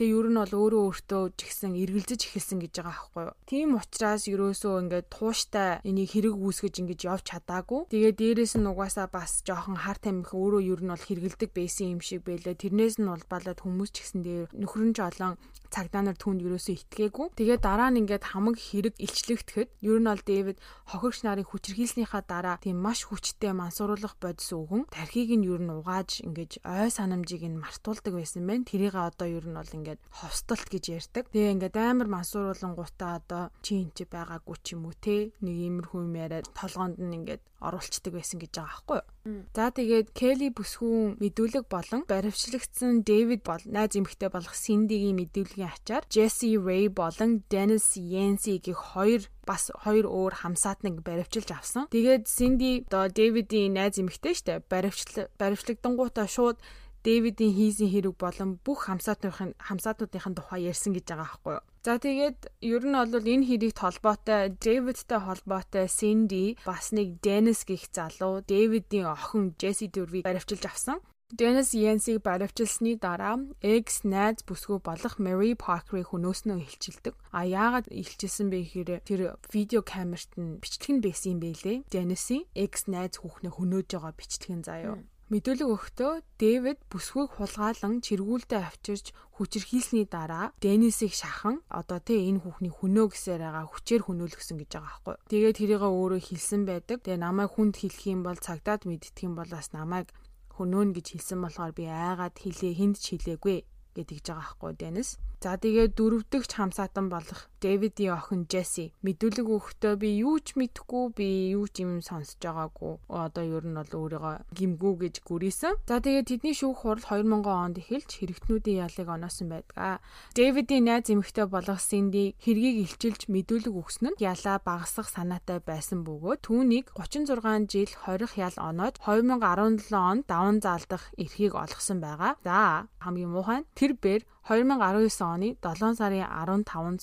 [0.00, 3.34] Тэгээ ер нь бол өөрөө өөртөө жигсэн эргэлзэж эхэлсэн гэж байгаа байхгүй юу.
[3.46, 7.80] Тийм учраас ерөөсөө ингээд тууштай энийг хэрэг үүсгэж ингэж явж чадаагүй.
[7.92, 12.00] Тэгээ дээрэс нь угаасаа бас жоохон хар тамхи өөрөө ер нь бол хэргэлдэг байсан юм
[12.00, 12.56] шиг байлаа.
[12.56, 15.36] Тэрнээс нь улбалаад хүмүүс ч гэсэн дээр нөхрөн ч олон
[15.70, 17.26] цагдаа нар түүнд ерөөсөө итгээгүй.
[17.36, 20.58] Тэгээ дараа нь ингээд хамаг хэрэг илчлэгдэхэд ер нь бол Дэвид
[20.90, 26.22] хохирогч нарын хүчрхийлснийхаа дараа тийм маш хүчтэй мансууруулах бодис өгөн тархийг нь ер нь угааж
[26.22, 27.60] ингээд ой санамжийг нь
[28.06, 28.64] мартуулдаг байсан байна.
[28.64, 31.24] Тэрийг одоо ер нь бол ингээд ховстолт гэж ярьдаг.
[31.30, 35.56] Тэгээ ингээд амар мансууруулан гутаа одоо чи энэ чи байгаагүй ч юм уу те нэг
[35.66, 39.42] иймэрхүү юм яриад толгоонд нь ингээд оруулцдаг байсан гэж байгаа байхгүй юу.
[39.56, 46.04] За тэгээд Келли бүсгүүн мэдүүлэг болон баримтчлагдсан Дэвид бол найз эмэгтэй болох Синдигийн мэдүүлгийн ачаар
[46.06, 51.86] Jesse Ray болон Yancey гэх хоёр бас хоёр өөр хамсаатныг баривчилж авсан.
[51.90, 56.58] Тэгээд Синди одоо Дэвидийн найз эмэгтэй штэ баривчл баривчлагдангуудаа шууд
[57.06, 61.64] Дэвидийн хийсэн хэрэг болон бүх хамсаатныхын хамсаатнуудын тухай ярьсан гэж байгаа байхгүй юу.
[61.86, 67.86] За тэгээд ер нь бол энэ хэрэгт холбоотой Дэвидтэй холбоотой Синди бас нэг Денис гих
[67.94, 70.98] залуу Дэвидийн охин Джесси дөрвийг баривчилж авсан.
[71.30, 77.14] Dennis Yancey баривчилсны дараа X найз бүсгүй болох Mary Parker-ыг хөнөөснөө илчилдэг.
[77.34, 81.82] А яагаад илчилсэн бэ гэхээр тэр видео камерт нь бичлэг нь байсан юм байлээ.
[81.90, 85.02] Dennis-ийн X найз хүүхнээ хөнөөж байгаа бичлэг нь заяа.
[85.26, 92.70] Мэдүүлэг өгөхдөө Дэвид бүсгүйг хулгаалan чиргүүлдэ авчирч хүчирхийлсний дараа Денисийг шахан одоо тэ энэ хүүхний
[92.70, 95.16] хөнөө гэсээр байгаа хүчээр хөнөөлгсөн гэж байгаа байхгүй.
[95.26, 97.02] Тэгээд тэрийг өөрөө хэлсэн байдаг.
[97.02, 100.14] Тэгээ намайг хүнд хэлэх юм бол цагдаад мэдтгэх юм бол бас намайг
[100.54, 103.58] хөнөөн гэж хэлсэн болохоор би айгаад хэлээ хүнд ч хэлээгүй
[103.98, 105.18] гэж тэгж байгаа байхгүй Денис.
[105.42, 111.26] За тэгээ дөрөвдөгч хамсаатан болох Дэвидийн охин Джесси мэдүүлэг өгөхдөө би юу ч мэдэхгүй би
[111.50, 113.02] юу ч юм сонсож байгаагүй.
[113.10, 115.74] Одоо ер нь бол өөрийгөө гимгүү гэж гүрийсэн.
[115.90, 119.98] За тэгээ тэдний шүүх хурал 2000 онд эхэлж хэрэгтнүүдийн ялыг оноосон байдаг.
[120.38, 126.46] Дэвидийн найз эмэгтэй болох Синди хэргийг илчилж мэдүүлэг өгсөн нь ялаа багасгах санаатай байсан бөгөөд
[126.46, 132.38] түүнийг 36 жил хорих ял оноод 2017 онд даван заалдах эрхийг олгосон байгаа.
[132.46, 137.02] За хамгийн муухай нь тэр бэр 2019 оны 7 сарын 15-нд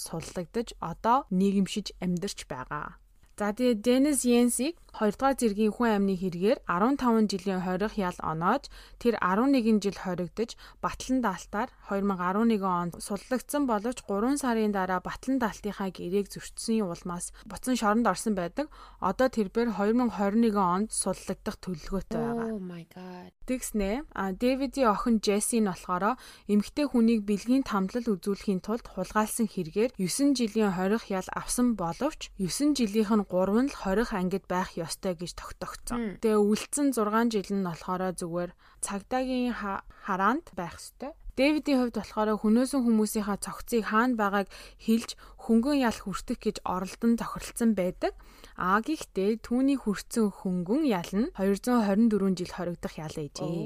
[0.53, 2.87] суллагдаж одоо нийгэмшиж амьдарч байгаа.
[3.33, 8.69] За тэгээ Денис Йенсиг 2 дугаар зэргийн хүн амны хэрэгээр 15 жилийн хорих ял оноод
[9.01, 10.53] тэр 11 жил хоригдож
[10.85, 17.73] Батлан даалтаар 2011 онд суллагдсан боловч 3 сарын дараа Батлан даалтынхаа гэрээг зөрчсөн улмаас буцан
[17.73, 18.69] шоронд орсон байдаг.
[19.01, 22.53] Одоо тэрээр 2021 онд суллагдах төлөвлөгөөтэй байгаа.
[22.53, 23.33] Oh my god.
[23.49, 29.97] Тэгснэ а Дэвидийн охин Джесси нь болохоор эмэгтэй хүнийг бэлгийн тамлал үзүүлэхийн тулд хулгайлсан хэрэгээр
[29.97, 35.13] 9 жилийн хорих ял авсан боловч 9 жилийнх нь 3 л хорих ангид байх ёстой
[35.17, 36.21] гэж тогтогцсон.
[36.21, 38.51] Тэгээ үлдсэн 6 жил нь болохоор зүгээр
[38.83, 41.11] цагдаагийн хараанд байх ёстой.
[41.33, 44.47] Дэвидийн хувьд болохоор хөнөөсөн хүмүүсийнхаа цогцыг хаана байгааг
[44.85, 45.17] хэлж
[45.49, 48.13] хөнгөн ял хүртэх гэж оролдон тохиролцсон байдаг.
[48.53, 53.65] А гэхдээ түүний хүртсэн хөнгөн ял нь 224 жил хоригдох ял ээжээ.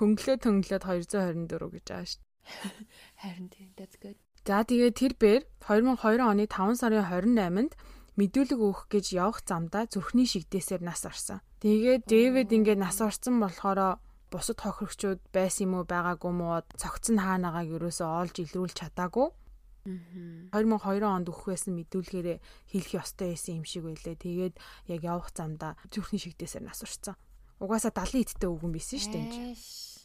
[0.00, 2.24] Хөнгөлөө төнглөөд 224 гэж байгаа шүү.
[3.20, 4.16] Харин тийм that's good.
[4.46, 7.72] За тэгээ тэр бээр 2002 оны 5 сарын 28-нд
[8.16, 11.44] мэдүүлэг өгөх гэж явах замдаа зүрхний шигдээсээр нас орсон.
[11.60, 14.00] Тэгээд Дэвид ингээд нас орсон болохоор
[14.32, 19.28] бусад хохирогчуд байсан юм уу байгаагүй мó цогцсон хаанагааг ерөөсөө олж илрүүлж чадаагүй.
[20.50, 22.38] 2002 онд өгөх байсан мэдүүлгээрээ
[22.74, 24.18] хэлэх ёстой байсан юм шиг байлээ.
[24.18, 24.54] Тэгээд
[24.90, 27.14] яг явах замдаа зүрхний шигдээсээр нас орсон.
[27.62, 29.95] Угаасаа 70 идтэй өвгөн байсан шүү дээ.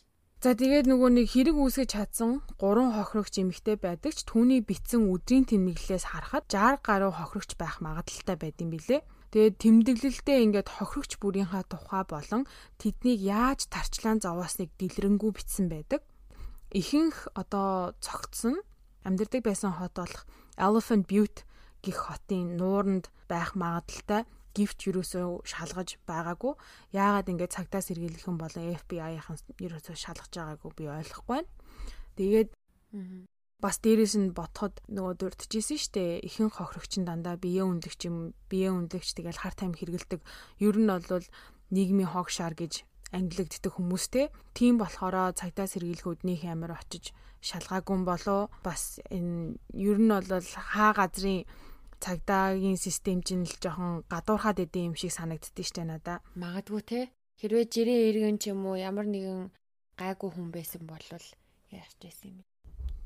[0.41, 5.45] За тэгээд нөгөө нэг хэрэг үүсгэж чадсан 3 хохирогч эмэгтэй байдаг ч түүний битсэн өдрийн
[5.45, 9.06] тэмдэглэлээс харахад 60 гаруй хохирогч байх магадaltaй байдсан билээ.
[9.30, 12.49] Тэгээд тэмдэглэлдээ ингээд хохирогч бүрийнхаа тухай болон
[12.82, 16.01] тэднийг яаж тарчлаан зовоосныг дэлгэрэнгүй бичсэн байдаг.
[16.73, 18.65] Ихэнх одоо цогцсон
[19.06, 20.25] амьдардаг байсан хот болох
[20.58, 21.45] Elephant Butte
[21.86, 24.25] гих хотын нууранд байх магадaltaй
[24.56, 26.54] гівч юусоо шалгаж байгаагүй.
[26.92, 31.50] Яагаад ингээд цагтаа сэргийлэх юм болон FBI-ийнхан юусоо шалгаж байгаагүй би ойлгохгүй байна.
[32.16, 32.50] Тэгээд
[33.62, 36.26] бас дээрэс нь ботход нөгөө дурдчихсэн штэ.
[36.26, 40.22] Ихэнх хохирогч дандаа биеэ үнэлэгч юм биеэ үнэлэгч тэгэл хар тайм хэрэгэлдэг.
[40.60, 41.26] Ер нь бол
[41.70, 42.84] нийгмийн хог шар гэж
[43.14, 44.34] ангилагддаг хүмүүстэй.
[44.58, 50.26] Тийм болохоор цагтаа сэргийлэхүүднийх амар очиж шалгаагүй болоо бас энэ ер нь бол
[50.74, 51.46] хаа газрын
[52.02, 56.18] цагдаагийн систем чинь л жоохон гадуурхаад идэм юм шиг санагддээ штэ надаа.
[56.34, 57.00] Магадгүй те.
[57.40, 59.54] Хэрвээ жирийн иргэн ч юм уу ямар нэгэн
[60.02, 61.06] гайгүй хүн байсан бол
[61.70, 62.46] яарч байсан юм.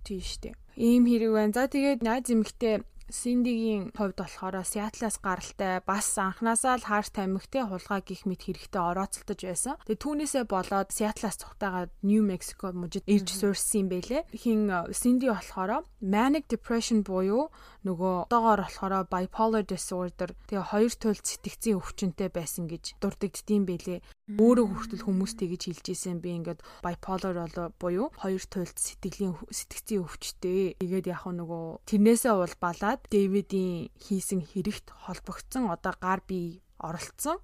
[0.07, 0.55] Тийм штэ.
[0.79, 1.55] Ийм хэрэг байна.
[1.55, 8.01] За тэгээд найз эмэгтэй Синдигийн хувьд болохоор Сиатлаас гаралтай бас анханасаа л хаарт тамхитай хулгай
[8.01, 9.77] гих мэт хэрэгтэй орооцолтож байсан.
[9.85, 14.25] Тэгээ түүнээсээ болоод Сиатлаас цухтагаад Нью Мексико мужид ирж суурсан юм бэлээ.
[14.33, 17.53] Хин Синди болохоор manic depression буюу
[17.85, 24.01] нөгөө одоогоор болохоор bipolar disorder тэгээ хоёр туйл сэтгцийн өвчнөд байсан гэж дурддагдсан бэлээ.
[24.25, 30.01] Өөрөө хүртэл хүмүүс тэгэж хэлж исэн би ингээд bipolar болоо буюу хоёр туйлд сэтгэлийн сэтгцийн
[30.01, 30.73] өвчтэй.
[30.81, 37.37] Тэгээд яг нөгөө тэрнээсээ улбалаад Дэвидийн хийсэн хэрэгт холбогдсон одоо гар бие оролцсон.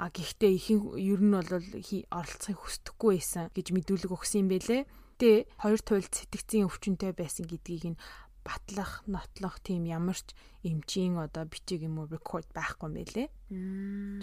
[0.00, 4.88] А гэхдээ ихэнх ер нь бол оролцохыг хүсдэггүй байсан гэж мэдүүлэг өгсөн юм бэлээ.
[5.20, 8.00] Тэ хоёр туйлд сэтгцийн өвчнөд байсан гэдгийг нь
[8.48, 10.32] батлах, нотлох тийм ямар ч
[10.64, 13.28] эмчийн одоо бичиг юм уу рекорд байхгүй мэлээ.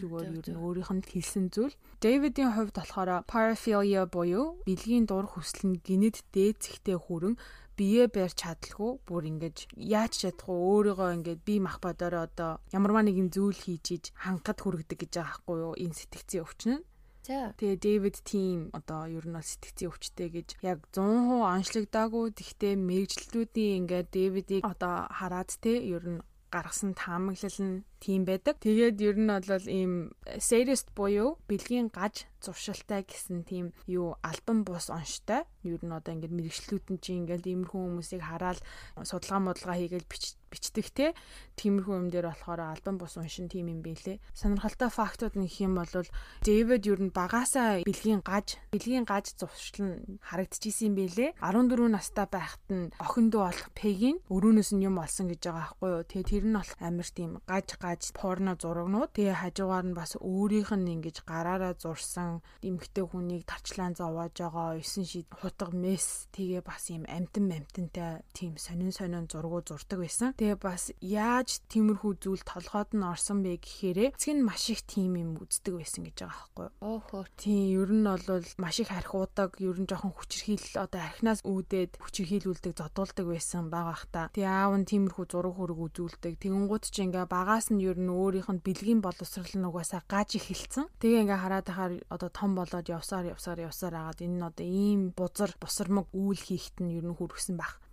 [0.02, 1.78] Зүгээр ер нь өөрийнх нь хэлсэн зүйл.
[2.02, 7.38] Дэвидийн хувьд болохоор paraphilia буюу бэлгийн дур хүсэл нь гинэд дээд зэгтээ хүрэн
[7.78, 13.30] бие барьж чадлаггүй бүр ингэж яаж чадахгүй өөрийгөө ингээд бие мах бодороо одоо ямарваа нэгэн
[13.36, 16.84] зүйл хийж иж хангахад хүргэдэг гэж байгаа байхгүй юу энэ сэтгцийн өвчин нь
[17.26, 17.58] За.
[17.58, 22.26] Тэгээ Дэвид тим одоо ер нь бол сэтгцийн өвчтэй гэж яг 100% онцлогдоогүй.
[22.38, 26.22] Тэгтээ мэрэгчлүүдийн ингээд Дэвидийг одоо хараад те ер нь
[26.54, 28.56] гаргасан таамаглал нь тийм байдаг.
[28.62, 29.94] Тэгээд ер нь бол ийм
[30.38, 35.44] sadist буюу бэлгийн гаж зуршилтай гэсэн тийм юу альбом бус онштой.
[35.66, 38.60] Ер нь одоо ингээд мэрэгчлүүд нь чи ингээд иймэрхүү хүмүүсийг хараад
[39.02, 40.12] судалгаа модлага хийгээл
[40.54, 41.06] бичдэг те.
[41.56, 44.20] Тиймэрхүү юм дээр болохоор альбом бус уншин тийм юм бэлээ.
[44.36, 45.88] Сонирхолтой фактууд нь их юм бол
[46.44, 51.30] Дэвид ер нь багасаа бэлгийн гаж бэлгийн гаж зуршил нь харагдчихсэн юм бэлээ.
[51.39, 55.89] 14 настай байхад нь охин дүү болох Пегийн өрөөнөөс нь юм олсон гэж байгаа байхгүй
[55.96, 56.04] юу.
[56.04, 60.72] Тэгээ тэр нь бол амар тийм гаж гаж порно зурагнууд тэгээ хажуугаар нь бас өөрийнх
[60.76, 66.89] нь ингэж гараараа зурсан эмгтэй хүнийг тарчлаан зовоож байгаа 9 шид хутга мес тэгээ бас
[66.89, 70.34] юм амтан амтантай тийм сонин сонин зургууд зурдаг байсан.
[70.39, 75.15] Тэгээ бас яаж тиймэрхүү зүйл толгойд нь орсон бэ гэхээрээ эцэг нь маш их тийм
[75.15, 76.73] юм үздэг байсан гэж байгаа байхгүй юу?
[76.81, 77.23] Оохоо.
[77.38, 82.73] Тийм ер нь бол маш их харихуудаг, ер нь жоохон хүчрхийл одоо архинаас үүдээд хүчрхийлүүлдэг,
[82.73, 84.29] зодуулдаг байсан байгаа хта.
[84.34, 86.34] Тэгээ аав нь тиймэрхүү зураг хөрөг үзүүлдэг.
[86.41, 90.89] Тэгэнгუთ чи ингээ багаас нь ер нь өөрийнх нь бэлгийн боловсрал нь угаасаа гаж ихэлсэн.
[90.97, 95.01] Тэгээ ингээ хараад ахаар одоо том болоод явсаар явсаар явсаар агаад энэ нь одоо ийм
[95.13, 97.85] бузар бусармаг үйл хийхэд нь ер нь хүргэсэн баг.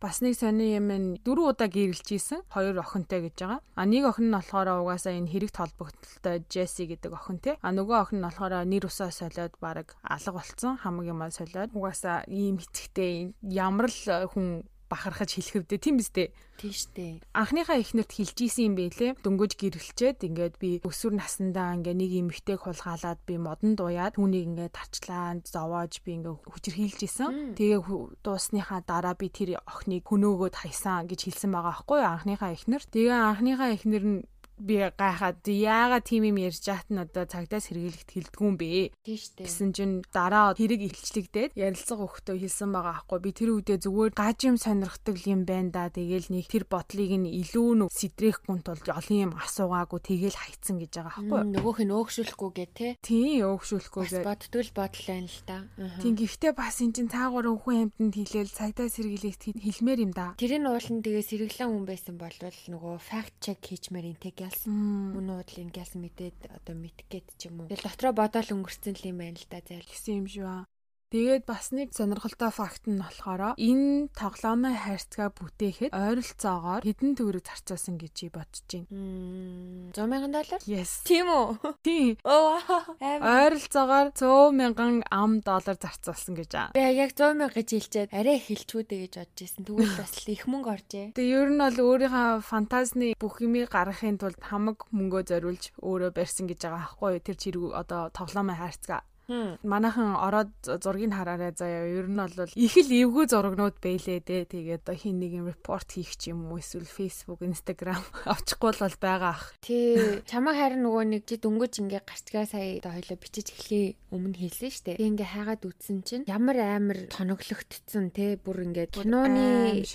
[0.00, 2.44] Бас нэг сони юм нь дөрөв удаа гэрэлж ийсэн.
[2.52, 3.60] Хоёр охинтой гэж байгаа.
[3.74, 7.56] А нэг охин нь болохоор угаасаа энэ хэрэг толбогдлолтой Джесси гэдэг охин те.
[7.64, 10.76] А нөгөө охин нь болохоор нэр усаа солиод баг алга болцсон.
[10.76, 16.28] Хамаг юмаа солиод угаасаа ийм хэцэгтэй ямар л хүн бахархаж хэлэхвдээ тийм биз дээ.
[16.60, 17.24] Тийм штэ.
[17.32, 19.16] Анхныхаа эхнэрт хэлж исэн юм бэлээ.
[19.24, 24.70] Дөнгөж гэрэлчээд ингээд би өсвөр насндаа ингээ нэг эмэгтэйг хулгаалаад би модон дуяад түүнийг ингээ
[24.70, 27.56] тарчлаа, зовоож би ингээ хүчрхийлж исэн.
[27.56, 27.80] Тэгээ
[28.20, 32.82] дуусныхаа дараа би тэр охиныг хөнөөгөөд хайсан гэж хэлсэн байгаа байхгүй юу анхныхаа эхнэр.
[32.84, 34.20] Тэгээ анхныхаа эхнэр нь
[34.62, 38.94] би гайхаад яагаад тийм юм ярьж яат нь одоо цагдаас хэрэглэгт хилдэггүй юм бэ?
[39.02, 39.44] Тийштэй.
[39.46, 43.18] Гэсэн чинь дараа хэрэг илчлэгдээд ярилцлага өгөхдөө хэлсэн байгаа аахгүй.
[43.18, 45.90] Би тэр үедээ зүгээр гаж юм сонирхдаг юм байна да.
[45.90, 50.92] Тэгээл нэг тэр бодлыг нь илүү нөө сэтрэхгүй тулд олон юм асуугаагүй тэгээл хайцсан гэж
[50.94, 51.40] байгаа аахгүй.
[51.58, 52.86] Нөгөөх нь өөгшүүлэхгүй гэ тэ.
[53.02, 54.22] Тийм өөгшүүлэхгүй гэ.
[54.22, 55.58] Бодтгол бодол байна л да.
[55.98, 60.34] Тийм гэхдээ бас эн чин таагаар өвхөн хамтанд хэлээл цагдаас хэрэглэгт хэлмээр юм да.
[60.38, 65.16] Тэрийн уулын тэгээ сэргэлэн хүн байсан бол нөгөө факт чек хийчмээр интег ялсан.
[65.16, 67.72] Мөн уудлын ялсан мэдээд одоо мэдгээд ч юм уу.
[67.72, 69.88] Тэгэл дотроо бодоол өнгөрцөн л юм байна л да зайл.
[69.88, 70.68] Гэсэн юм шүү.
[71.12, 78.00] Тэгээд бас нэг сонирхолтой факт нь болохоор энэ тоглоомын хайрцгаа бүтээхэд ойролцоогоор хэдэн төгрөг зарцуулсан
[78.00, 79.92] гэж бодож байна.
[79.92, 80.60] 100 сая доллар?
[80.64, 81.04] Yes.
[81.04, 81.76] Тийм үү?
[81.84, 82.16] Тийм.
[82.24, 82.56] Оо
[83.04, 86.72] ойролцоогоор 100 мянган ам доллар зарцуулсан гэж аа.
[86.72, 89.62] Би яг 100 мянга гэж хэлчихэд арай хэлчүүдэ гэж бодож байсан.
[89.68, 91.06] Тэгвэл бас их мөнгө оржээ.
[91.12, 96.48] Тэгээ ер нь бол өөрийнхөө фантазны бүх юмыг гаргахын тулд хамаг мөнгөө зориулж өөрөө барьсан
[96.48, 97.20] гэж байгаа байхгүй юу?
[97.20, 101.86] Тэр чирэг одоо тоглоомын хайрцгаа Манайхан ороод зургийг хараарай заяа.
[101.86, 104.44] Ер нь бол их л эвгүй зурагнууд бэлээ дээ.
[104.50, 109.34] Тэгээд хин нэг юм репорт хийх ч юм уу эсвэл Facebook, Instagram авчихгүй бол байгаа
[109.34, 109.54] ах.
[109.62, 110.22] Тий.
[110.26, 114.70] Чамаа харин нөгөө нэг чи дөнгөж ингээ гарцгаа сая одоо хоёлоо бичиж эхлэе өмнө хэлсэн
[114.72, 114.98] штэ.
[114.98, 119.86] Би ингээ хайгаад үтсэн чинь ямар амар тоноглогдсон те бүр ингээ киноны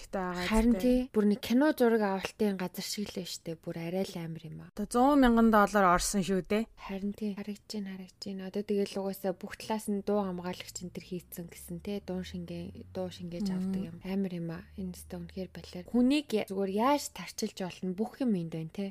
[0.47, 3.59] харин тий бүр нэг кино зураг авалтын газар шиг л штэ.
[3.59, 4.71] Бүр арай л амар юм аа.
[4.73, 6.63] Одоо 100 мянган доллар орсон шүү дээ.
[6.79, 8.47] Харин тий харагдаж байна харагдаж байна.
[8.47, 12.21] Одоо тэгэл угаасаа угаасаа бүх талаас нь дуу хамгаалагч энэ төр хийцэн гэсэн те дуу
[12.21, 13.97] шингээ дуу шингээж авдаг юм.
[14.05, 18.53] Амар юм а энэ өстө үнэхээр балер хүнийг зүгээр яаж тарчилж болно бүх юм энд
[18.53, 18.85] байна те.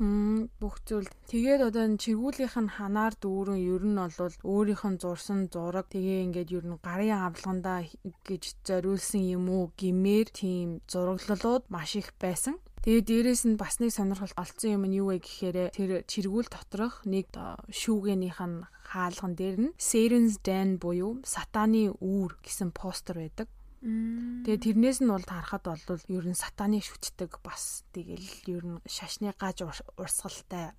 [0.59, 1.11] Бүх зүйл.
[1.31, 6.27] Тэгээд одоо энэ чиргүүлийнх нь ханаар дүүрэн ер нь бол өөрийнх нь зурсан зураг тэгээ
[6.27, 7.87] ингээд ер нь гарын авлагандаа
[8.27, 13.91] гэж зориулсан юм уу гимээр тийм зураглалууд маш их байсан Тэгээ дээрэс нь бас нэг
[13.91, 17.35] сонирхол олцсон юм нь юу вэ гэхээр тэр чиргүүл доторх нэг
[17.67, 23.51] шүүгэнийх нь хаалган дээр нь Satan's Den буюу сатаны үүр гэсэн постэр байдаг.
[23.83, 29.35] Тэгээ тэрнээс нь бол харахад бол ер нь сатаны шүтдэг бас тэгэл ер нь шашны
[29.35, 29.67] гаж
[29.99, 30.71] урсгалтай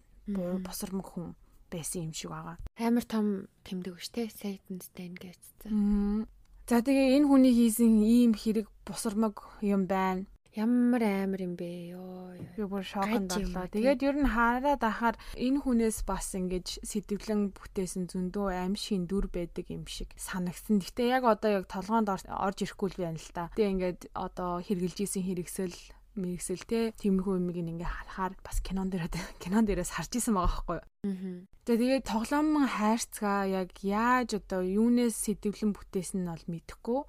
[0.64, 1.36] босромог хүн
[1.68, 2.56] байсан юм шиг байгаа.
[2.80, 6.24] Амар том тэмдэг биш те Satan's Den гэсэн.
[6.72, 10.24] За тэгээ энэ хүний хийсэн ийм хэрэг босромог юм байна.
[10.58, 12.34] Ямар амар юм бэ ёо.
[12.58, 13.70] Би бүр шоконд орлоо.
[13.70, 19.30] Тэгээд ер нь хараад ахаар энэ хүнээс бас ингэж сэтгэлэн бүтээсэн зөндөө аим шин дүр
[19.30, 20.82] байдаг юм шиг санагдсан.
[20.82, 23.54] Гэтэ яг одоо яг толгоонд орж ирэхгүй л байна л та.
[23.54, 25.78] Тэгээ ингээд одоо хэрглэж исэн хэрэгсэл
[26.18, 30.80] мэрэгсэл те тиймэрхүү юмыг ингээ харахаар бас кинон дээр кинон дээрээс харж исэн байгаа байхгүй.
[31.06, 37.00] Тэгээ тэгээд тоглоомын хайрцгаа яг яаж одоо юунаас сэтгэвлэн бүтээсэн нь бол мэдэхгүй.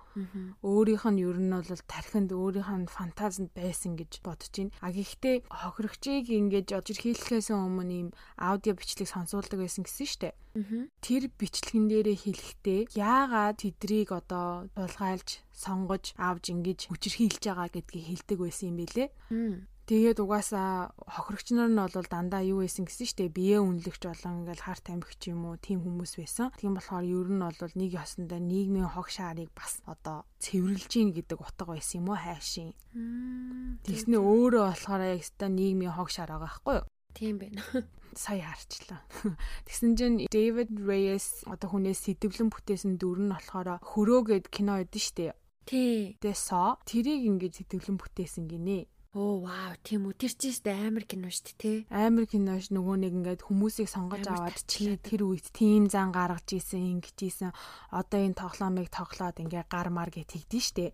[0.66, 4.74] Өөрийнх нь ер нь бол тархинд өөрийнх нь фантазинд байсан гэж бодож байна.
[4.82, 10.34] А гэхдээ хохирогчийг ингэж ожирхийлэхээс өмнө ийм аудио бичлэг сонсуулдаг байсан гэсэн штэ.
[11.00, 18.38] Тэр бичлэгэн дээрээ хэлэхдээ яагаад тэдрийг одоо тулгайлж сонгож авж ингэж хүчрхийлж байгаа гэдгийг хэлдэг
[18.42, 19.08] байсан юм бэлээ.
[19.88, 24.68] Тэгээд угаасаа хохирогч нар нь бол дандаа юу байсан гэсэн штэ бие үнэлэгч болон ингээл
[24.68, 26.52] харт амигч юм уу тийм хүмүүс байсан.
[26.60, 31.40] Тийм болохоор ер нь бол нэг ёсондоо нийгмийн хог шаарыг бас одоо цэвэрлж гин гэдэг
[31.40, 32.76] утга байсан юм уу хайшин.
[33.88, 36.86] Тэгснэ өөрөө болохоор яг өстой нийгмийн хог шаар байгаа байхгүй юу?
[37.16, 37.64] Тийм байна.
[38.12, 39.00] сая харчлаа.
[39.64, 45.16] Тэгсэн чинь David Reyes одоо хүнээс сэтгэлэн бүтээсэн дүр нь болохоор хөрөө гэд кино шүү
[45.16, 45.32] дээ.
[45.64, 46.20] Тий.
[46.20, 48.84] Тэгээ со тэрийг ингээд сэтгэлэн бүтээсэн гинэ.
[49.16, 50.20] Оо вау, тийм үү.
[50.20, 51.76] Тэр чинь сте амар кино дээ, тий.
[51.88, 57.00] Амар кинош нөгөө нэг ингээд хүмүүсийг сонгож аваад чи тэр үед тим зан гаргаж исэн,
[57.00, 57.56] ингэж исэн.
[57.88, 60.92] Одоо энэ тоглоомыг тоглоод ингээд гар мар гэж тэгдэж штэ.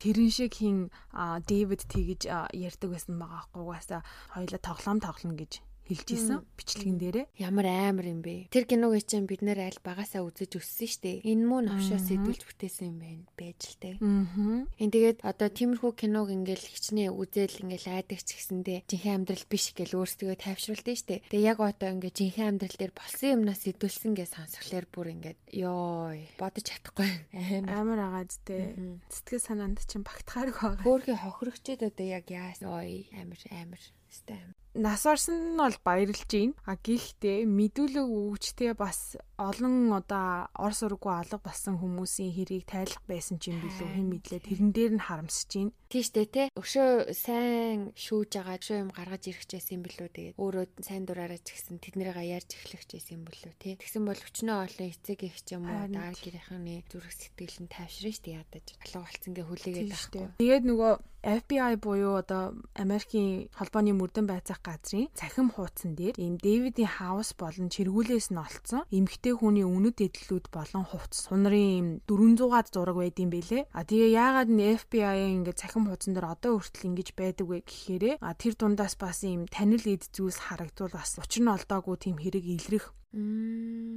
[0.00, 2.24] Тэрэн шиг хин Дэвид тэгж
[2.56, 4.00] ярьдаг байсан байгаа байхгүй угаасаа
[4.32, 5.52] хоёлаа тоглоом тоглоно гэж
[5.86, 7.26] хэлж исэн бичлэгэн дээрээ.
[7.38, 8.50] Ямар амар юм бэ?
[8.50, 11.22] Тэр киног чинь бид нэр аль багасаа үзэж өссөн штэ.
[11.22, 13.90] Энэ муу навшаа сэтгүүлж бүтээсэн юм байна байж л те.
[14.02, 14.66] Аа.
[14.82, 19.64] Энэ тэгээд одоо тиймэрхүү киног ингээл хичнээн үзэл ингээл айдаг ч гэсэндээ жинхэнэ амьдрал биш
[19.78, 21.22] гэл өөрсдөө тайвшруулдаг штэ.
[21.30, 26.18] Тэгээ яг одоо ингээ жинхэнэ амьдрал дээр болсон юмнаас сэтгүүлсэн гэж сонсхолоор бүр ингээд ёо
[26.34, 28.74] бодож чадахгүй амар агаад те.
[29.06, 30.82] Сэтгэл санаанд чинь багтахаарг байгаа.
[30.82, 34.54] Хөөхий хохирогчд одоо яг яасан ой амар амар Стам.
[34.76, 36.52] Нас орсон нь бол баярлж байна.
[36.68, 43.40] А гэхдээ мэдүүлэг өгчтэй бас олон одоо ор сургуу алга болсон хүмүүсийн хэрийг тайлах байсан
[43.40, 45.72] ч юм билүү хэн мэдлээ тэрэн дээр нь харамсаж байна.
[45.88, 46.42] Тийштэй те.
[46.60, 51.56] Өшөө сайн шүүж байгаа өшөө юм гаргаж ирэхчээс юм билүү тэгээд өөрөө сайн дураараа ч
[51.56, 53.80] гэсэн тэднэрийг ярьж эхлэхчээс юм билүү те.
[53.80, 58.12] Тэгсэн бол өчнөө олон эцэг их ч юм уу дараа гэрийнхний зүрх сэтгэл нь тайвширна
[58.12, 58.66] штэ ядаж.
[58.84, 60.24] Алга болцсонгээ хүлээгээд байхгүй.
[60.36, 60.92] Тэгээд нөгөө
[61.26, 67.66] FBI буюу одоо Америкийн холбооны мөрдөн байцаах газрын цахим хуудсан дээр ийм Дэвидийн хаус болон
[67.66, 73.66] чиргүүлээс нь олцсон эмгтэй хүний үнэт эдлүүд болон хувцс сунрын 400-аад зураг байдсан бэлээ.
[73.74, 78.22] А тэгээ яагаад н FBI ингээд цахим хуудсан дээр одоо хүртэл ингэж байдаг вэ гэхээр
[78.22, 82.46] а тэр дундаас бас ийм танил эд зүйлс харагдвал бас учир нь олдоогүй тийм хэрэг
[82.46, 82.94] илрэх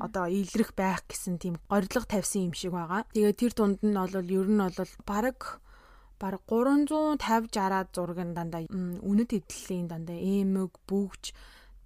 [0.02, 3.06] одоо илрэх байх гэсэн тийм горилго тавьсан юм шиг байгаа.
[3.14, 5.62] Тэгээ тэр дунд нь бол ер нь бол баг
[6.20, 11.34] баг 350 60-аад зургийн дандаа үнэт эдлийн дандаа эмэг бүгж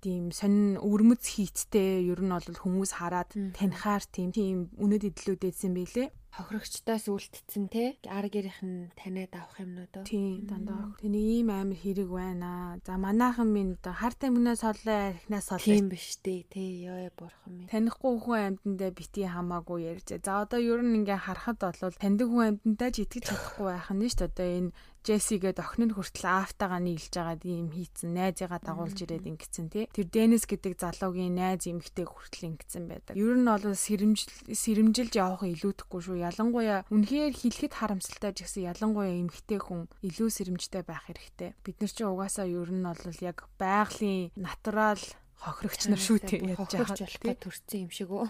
[0.04, 5.72] тийм сонин өвөрмөц хийцтэй ер нь бол хүмүүс хараад танихаар тийм тийм үнэт эдлүүд эдсэн
[5.78, 7.94] байлээ хохирогчдоос үлдсэн те.
[8.10, 12.82] Ар гэрийнх нь таниад авах юмнууд уу тийм дандаа тэний ийм амар хэрэг байна.
[12.82, 15.66] За манайхан минь оо харт амнаас соллоо архинаас соллоо.
[15.66, 17.70] Тийм биш тий тий ёо бурхан минь.
[17.70, 20.08] Танихгүй хүн амьтандаа бити хамаагүй ярьж.
[20.26, 24.02] За одоо ер нь ингээ харахад бол таньдаг хүн амьтандаа ч итгэж чадахгүй байх нь
[24.10, 24.30] шүү дээ.
[24.34, 24.72] Одоо энэ
[25.04, 29.86] Джесси гээд охин нь хүртэл аавтайгаа нийлж байгаа юм хийцэн найзыгаа дагуулж ирээд ингэсэн тий.
[29.92, 33.20] Тэр Денис гэдэг залуугийн найз эмэгтэй хүртэл ингэсэн байдаг.
[33.20, 36.24] Ер нь бол сэрэмжил сэрэмжилж явах илүүдэхгүй шүү.
[36.24, 41.52] Ялангуяа үнэхээр хэлэхэд харамсалтай ч гэсэн ялангуяа эмэгтэй хүн илүү сэрэмжтэй байх хэрэгтэй.
[41.68, 45.04] Бид нар чинь угаасаа ер нь бол яг байгалийн натурал
[45.44, 48.24] хохирогч нар шүү дээ яаж болохгүй төрсэн юм шиг үү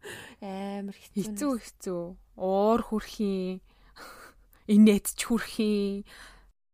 [0.46, 2.02] амар хэцүү хэцүү хэцүү
[2.38, 3.58] уур хүрхийн
[4.68, 6.04] инээдч хүрхийн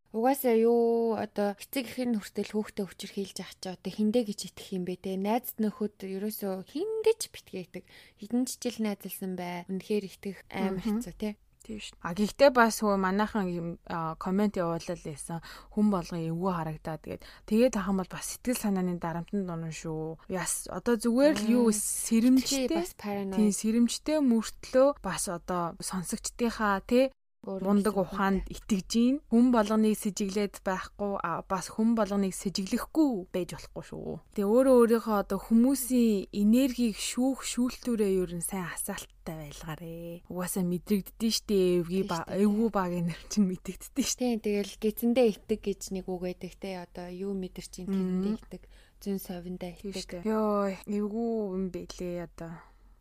[0.09, 4.73] Угаасаа юу одоо эцэг ихэн хүртэл хүүхдээ хүчээр хийлж авах чи одоо хиндэ гэж итгэх
[4.73, 5.21] юм бэ те?
[5.21, 7.85] Найз нөхөд ерөөсөө хиндэж битгээдэг.
[8.17, 11.37] Хэдэн ч жил найзалсан бай үнэхээр итгэх амар хэцүү те?
[11.61, 12.01] Тийм шүү.
[12.01, 13.77] А гэхдээ бас хөө манайхан
[14.17, 15.45] комент явуулал байсан
[15.77, 20.17] хүн болгон эвгүй харагдаад тэгээд тэгээд тахам бол бас сэтгэл санааны дарамтанд унаа шүү.
[20.33, 22.73] Яс одоо зүгээр л юу сэрэмжтэй?
[22.73, 27.13] Тийм сэрэмжтэй мөртлөө бас одоо сонсогчдынхаа тий
[27.47, 31.13] мундаг ухаанд итгэж гин хүн болгоныг сэжиглээд байхгүй
[31.47, 34.13] бас хүн болгоныг сэжиглэхгүй байж болохгүй шүү.
[34.35, 40.27] Тэгээ өөрөө өөрийнхөө одоо хүмүүсийн энергийг шүүх шүүлтүүрээ ер нь сайн асаалттай байлгаарэ.
[40.29, 42.03] Угаасаа мэдрэгддэж штэ эвгүй
[42.43, 44.43] эвгүй баг энер чинь мэдэгддэж штэ.
[44.43, 48.63] Тэгэл гизэндээ итэг гэж нэг үг байдаг те одоо юу мэдэрч ин тэрэндээ итэг
[48.99, 50.27] зүүн совиндаа итэг.
[50.27, 52.51] Йоо эвгүй юм бэлээ одоо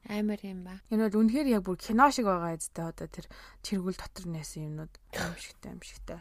[0.07, 0.79] Амар юм ба.
[0.87, 3.27] Энэ бол үнэхээр яг бүр кино шиг байгаа эзтэй одоо тэр
[3.59, 6.19] чиргүүл дотор нээсэн юмнууд аимшигтай аимшигтай.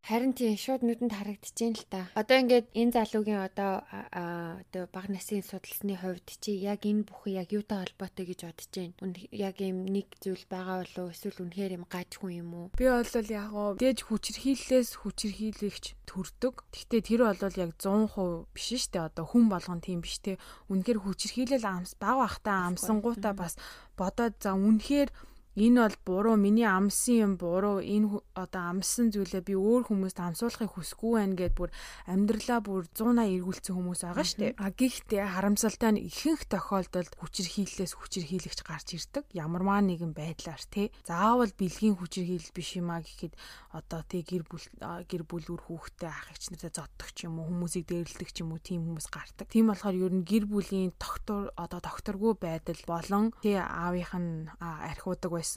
[0.00, 2.08] Харин тийм шууд нүдэнд харагдчихээн л та.
[2.16, 7.52] Одоо ингээд энэ залуугийн одоо одоо баг насны судалсны хувьд чи яг энэ бүхэн яг
[7.52, 8.96] юутай холбоотой гэж бодож байна.
[9.30, 12.66] Яг юм нэг зүйл байгаа болов эсвэл үнэхээр юм гаж хүн юм уу?
[12.80, 16.54] Би бол яг гоо дээж хүчирхийллээс хүчирхийлэгч төрдөг.
[16.72, 19.04] Гэхдээ тэр бол яг 100% биш дээ.
[19.04, 20.40] Одоо хүн болгон тийм биш те.
[20.72, 23.54] Үнэхээр хүчирхийлэл амс баг бахтаа амсангуудаа бас
[23.94, 25.12] бодоод за үнэхээр
[25.60, 30.72] энэ бол буруу миний амсан юм буруу энэ одоо амсан зүйлээ би өөр хүмүүст амсуулахыг
[30.72, 31.70] хүсэхгүй байна гэд бүр
[32.08, 34.52] амьдралаа бүр 180 эргүүлсэн хүмүүс байгаа шүү дээ.
[34.56, 39.24] А гэхдээ харамсалтай нь ихэнх тохиолдолд хүчирхийллээс хүчирхийлэгч гарч ирдэг.
[39.36, 40.88] Ямарваа нэгэн байдлаар тий.
[41.04, 43.36] Заавал бэлгийн хүчирхийлэл биш юм а гэхэд
[43.76, 47.84] одоо тий гэр бүл гэр бүлүүр хүүхдээ ах эгч нартай зоддог ч юм уу хүмүүсийг
[47.84, 49.46] дээрлдэг ч юм уу тийм хүмүүс гардаг.
[49.52, 55.30] Тийм болохоор ер нь гэр бүлийн доктор одоо докторгүй байдал болон тий аавынх нь архиудаг
[55.30, 55.49] байсан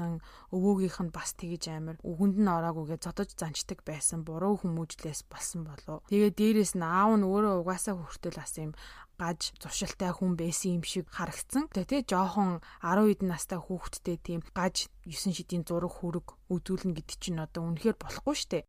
[0.55, 6.01] өвөөгийнх нь бас тэгж амар өгөнд нь ороагүйгээ зодож занчдаг байсан буруу хүмүүжлээс болсон болов.
[6.09, 8.73] Тэгээ дээрэс нь аав нь өөрөө угаасаа хүртэл бас юм
[9.21, 11.69] гаж зуршилтай хүн байсан юм шиг харагдсан.
[11.69, 17.17] Тэгээ тий жоохон 10 хэдэн настай хүүхэдтэй тийм гаж 9 шидийн зураг хүрэг үзүүлнэ гэдэг
[17.21, 18.65] чинь одоо үнэхээр болохгүй штэ.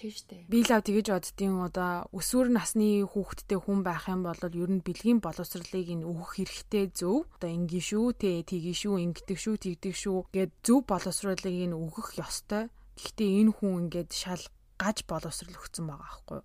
[0.00, 0.48] Тийм штэ.
[0.48, 4.80] Би л ав тэгэж боддtiin одоо өсвөр насны хүүхэдтэй хүн байх юм бол ер нь
[4.80, 7.28] бэлгийн боловсролыг ин өгөх хэрэгтэй зөв.
[7.36, 12.16] Одоо ингийн шүү, тэ тгий шүү, ингэдэг шүү, тэгдэг шүү гэд зөв боловсролыг ин өгөх
[12.16, 12.72] ёстой.
[12.96, 14.40] Гэхдээ энэ хүн ингээд шал
[14.80, 16.40] гаж боловсрол өгсөн байгаа аахгүй.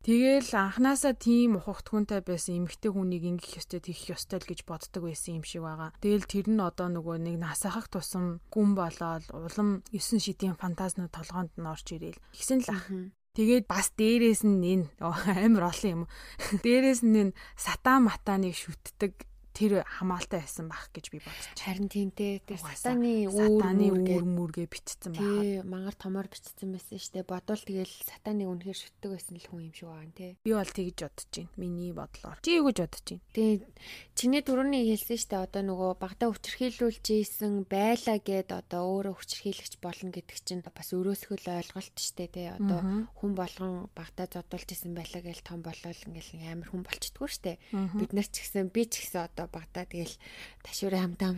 [0.00, 5.38] Тэгэл анханасаа тийм ухагтхуунтай байсан эмэгтэй хүнийг ингэх ёстой тэгэх ёстой л гэж боддог байсан
[5.38, 5.92] юм шиг байгаа.
[6.00, 11.52] Тэгэл тэр нь одоо нөгөө нэг насахах тусам гүн болоод улам 9 шидийн фантазнууд толгоонд
[11.52, 12.16] нь орж ирээл.
[12.32, 12.88] Тэгсэн л ах.
[13.36, 16.02] Тэгээд бас дээрээс нь энэ амар олон юм.
[16.64, 19.29] Дээрээс нь энэ сатан матаныг шүтдэг
[19.60, 21.52] тэр хамаалтай байсан байх гэж би бодчих.
[21.60, 25.44] Харин тиймтэй тэр сатаны үүр мүргээ битцсэн байна.
[25.44, 27.28] Тий, мангар томоор битцсэн байсан дээ.
[27.28, 30.32] Бодвол тэгэл сатаны үнэхээр шүтдэг байсан л хүн юм шиг байна тий.
[30.40, 31.52] Би бол тэгж бодож байна.
[31.60, 32.38] Миний бодлоор.
[32.40, 33.24] Чи юу гэж бодож байна?
[33.36, 33.52] Тий,
[34.16, 35.44] чиний дөрөвний хэлсэн дээ.
[35.44, 41.52] Одоо нөгөө багтаа хүчрхийлүүлж ийсэн байлаа гэд одоо өөрөө хүчрхийлэгч болно гэдэг чинь бас өрөөсгөл
[41.52, 42.48] ойлголт дээ тий.
[42.48, 47.44] Одоо хүн болгон багтаа зодуулж исэн байлаа гэж том болол ингээл амар хүн болчтгүй шүү
[47.44, 47.56] дээ.
[47.98, 49.84] Бид нар ч гэсэн би ч гэсэн одоо багтаа.
[49.84, 50.14] Тэгэл
[50.64, 51.30] ташуурын хамтаа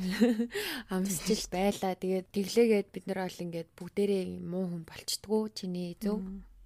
[0.94, 1.98] амсчил байла.
[1.98, 6.20] Тэгээд тэглээгээд бид нар бол ингээд бүгдээрээ муу хүн болчдгоо чиний зөв.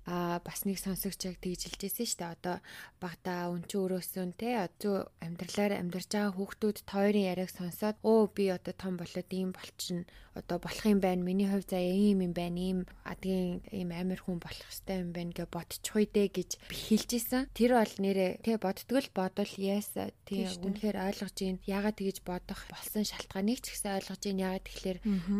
[0.07, 2.35] А бас нэг сонсогч яг тэгж хэлжсэн шүү дээ.
[2.39, 2.57] Одоо
[3.03, 8.45] багада өн чи өрөөсөн те одоо амьдралаар амьдарч байгаа хүүхдүүд тойрын яриаг сонсоод өө би
[8.55, 10.07] одоо том болоод ийм болчихно
[10.37, 11.25] одоо болох юм байна.
[11.25, 12.61] Миний хувь заа ийм юм байна.
[12.61, 17.49] Ийм адгийн ийм амир хүн болох хэвээр юм байна гэж бодчихгүй дээ гэж би хэлжсэн.
[17.57, 19.97] Тэр бол нэрэ тэ боддгол бодвол яас
[20.29, 24.99] тий үнэхээр ойлгож гин ягаад тэгэж бодох болсон шалтгааныг ч гэсэн ойлгож гин ягаад тэгэхээр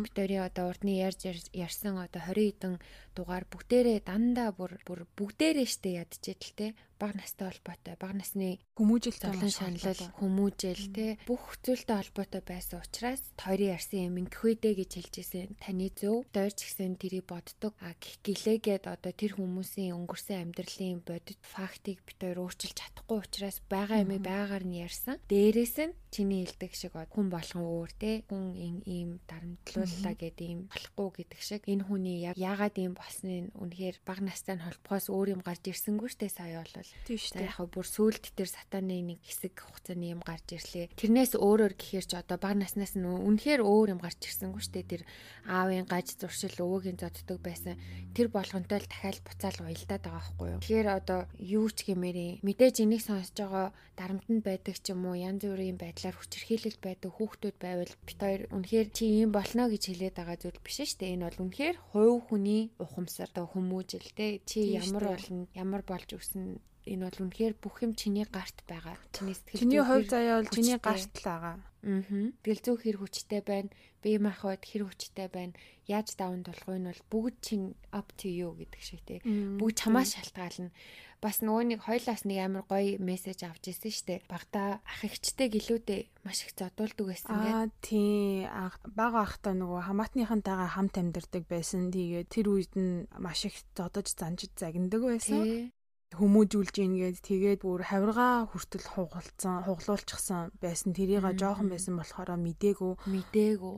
[0.09, 1.21] битүүрийн одоо урдны ярьж
[1.53, 2.73] ярьсан одоо 20 хэдэн
[3.17, 6.67] дугаар бүгдээрээ дандаа бүр бүр бүгдээрээ штэ ядчихэл те
[6.99, 11.17] баг настай холбоотой баг насны хүмүүжил тоглон шаналл хүмүүжил те.
[11.29, 16.57] Бүх зүйлтэй холбоотой байсан учраас тойрын ярьсан юм ингэх үедээ гэж хэлжсэн таны зөв дойрч
[16.65, 17.73] гисэн тэрийг боддог.
[17.81, 17.93] А
[18.25, 24.17] гэлээгээд одоо тэр хүмүүсийн өнгөрсөн амьдралын бодит фактыг бид хоёр өөрчилж чадахгүй учраас байгаа юм
[24.21, 25.21] байгаар нь ярьсан.
[25.29, 28.11] Дээрээс нь чиний хэлдэг шиг хүн болгон өөр те.
[28.29, 31.61] Хүн ийм дарамтлууллаа гэдэг ийм болохгүй гэдэг шиг.
[31.69, 36.31] Энэ хүний яагаад ийм болсныг үнэхээр баг настай нь холбохоос өөр юм гарч ирсэнгүй штэ
[36.31, 36.73] сая бол
[37.07, 37.47] Тийм шүү дээ.
[37.47, 40.91] Яг бүр сүулт тэр сатаны нэг хэсэг хугацааны юм гарч ирлээ.
[40.99, 44.91] Тэрнээс өөрөөр гэхээр ч одоо баг наснаас нь үнэхээр өөр юм гарч ирсэнгүй шүү дээ.
[44.91, 45.03] Тэр
[45.47, 47.79] аавын гаж зуршил өвөгийн зоддог байсан.
[48.11, 50.59] Тэр болгонтой л дахиад буцаал уялдаад байгаа байхгүй юу.
[50.59, 55.47] Тэгэхээр одоо юу ч гэмээрээ мэдээж энийг сонсож байгаа дарамтнд байдаг ч юм уу янз
[55.47, 60.37] бүрийн байдлаар хүчирхийлэлт байдаг хүүхдүүд байвал бит хоёр үнэхээр чи юм болно гэж хэлээд байгаа
[60.37, 61.15] зүйл биш дээ.
[61.15, 66.57] Энэ бол үнэхээр хувь хүний ухамсар одоо хүмүүжил те чи ямар болно ямар болж өснө
[66.87, 68.95] энэ бол үнэхээр бүх юм чиний гарт байгаа.
[69.11, 71.55] Чиний сэтгэл Чиний хувь заяа бол чиний гарт л байгаа.
[71.59, 72.01] Аа.
[72.43, 73.69] Тэгэл зүү хэр хүчтэй байна.
[74.03, 75.53] Бие махбод хэр хүчтэй байна.
[75.87, 77.61] Яаж даван тулах вэ нь бол бүгд чин
[77.93, 79.19] up to you гэдэг шиг тий.
[79.23, 80.73] Бүгд чамаас шалтгаална.
[81.17, 84.15] Бас нөгөө нэг хоёлаас нэг амар гоё мессеж авч ирсэн штэ.
[84.29, 87.55] Багта ах ихчтэй гэлүүдээ маш их зодуулдаг байсан гэдэг.
[87.57, 88.45] Аа тий.
[88.93, 91.89] Бага ахта нөгөө хамаатныхантайгаа хамт амьдардаг байсан.
[91.89, 95.73] Тэгээ тэр үед нь маш их зодож занжид загнадаг байсан
[96.15, 100.95] хүмүүжүүлж ингээд тэгээд бүр хавиргаа хүртэл хугалцсан хуглуулчихсан байсан.
[100.95, 103.75] Тэрийг жоохон байсан болохоор мдээгүй мдээгүй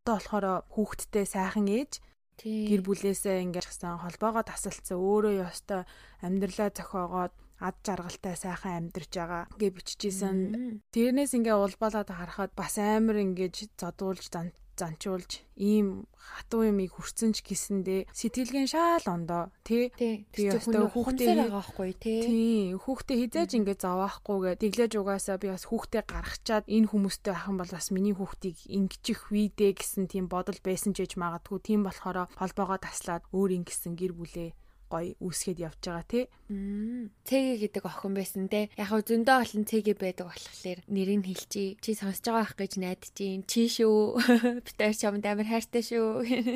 [0.00, 2.00] одоо болохоор хүүхдтэй сайхан ээж
[2.40, 4.96] гэр бүлээсээ ингээд гисэн холбоогоо тасалцсан.
[4.96, 5.84] Өөрөө ёстой
[6.24, 10.36] амьдралаа зохиогоод ад жаргалтай сайхан амьдарч байгаа гэж биччихсэн.
[10.92, 14.28] Тэрнээс ингээ улбалаад харахад бас амар ингэж зодуулж
[14.76, 19.88] занчуулж ийм хатуу юмыг хүрсэн ч гэсэндээ сэтгэлгэн шаал ондоо тий?
[19.96, 20.28] Тий.
[20.52, 22.76] Хүүхдээ байгаа байхгүй тий?
[22.76, 27.88] Хүүхдээ хизээж ингэ зовоохгүйгээ тэглэж угаасаа би бас хүүхдээ гаргачаад энэ хүмүүстэй ахын бол бас
[27.88, 31.58] миний хүүхдийг ингэчих вийдэ гэсэн тийм бодол байсан ч гэж магадгүй.
[31.64, 34.50] Тийм болохоор холбоогоо таслаад өөр ингэсэн гэр бүлээ
[34.88, 36.24] гоё үүсгээд явж байгаа тий.
[37.26, 38.70] Цэгэ гэдэг охин байсан те.
[38.78, 41.76] Яг хөө зөндөө олон цэгэ байдаг болохоор нэрийг хэлчихье.
[41.82, 43.44] Чи сонсож байгаа байх гэж найдаж чинь.
[43.46, 44.18] Чи шүү.
[44.66, 46.08] Битэр чамд амар хайртай шүү.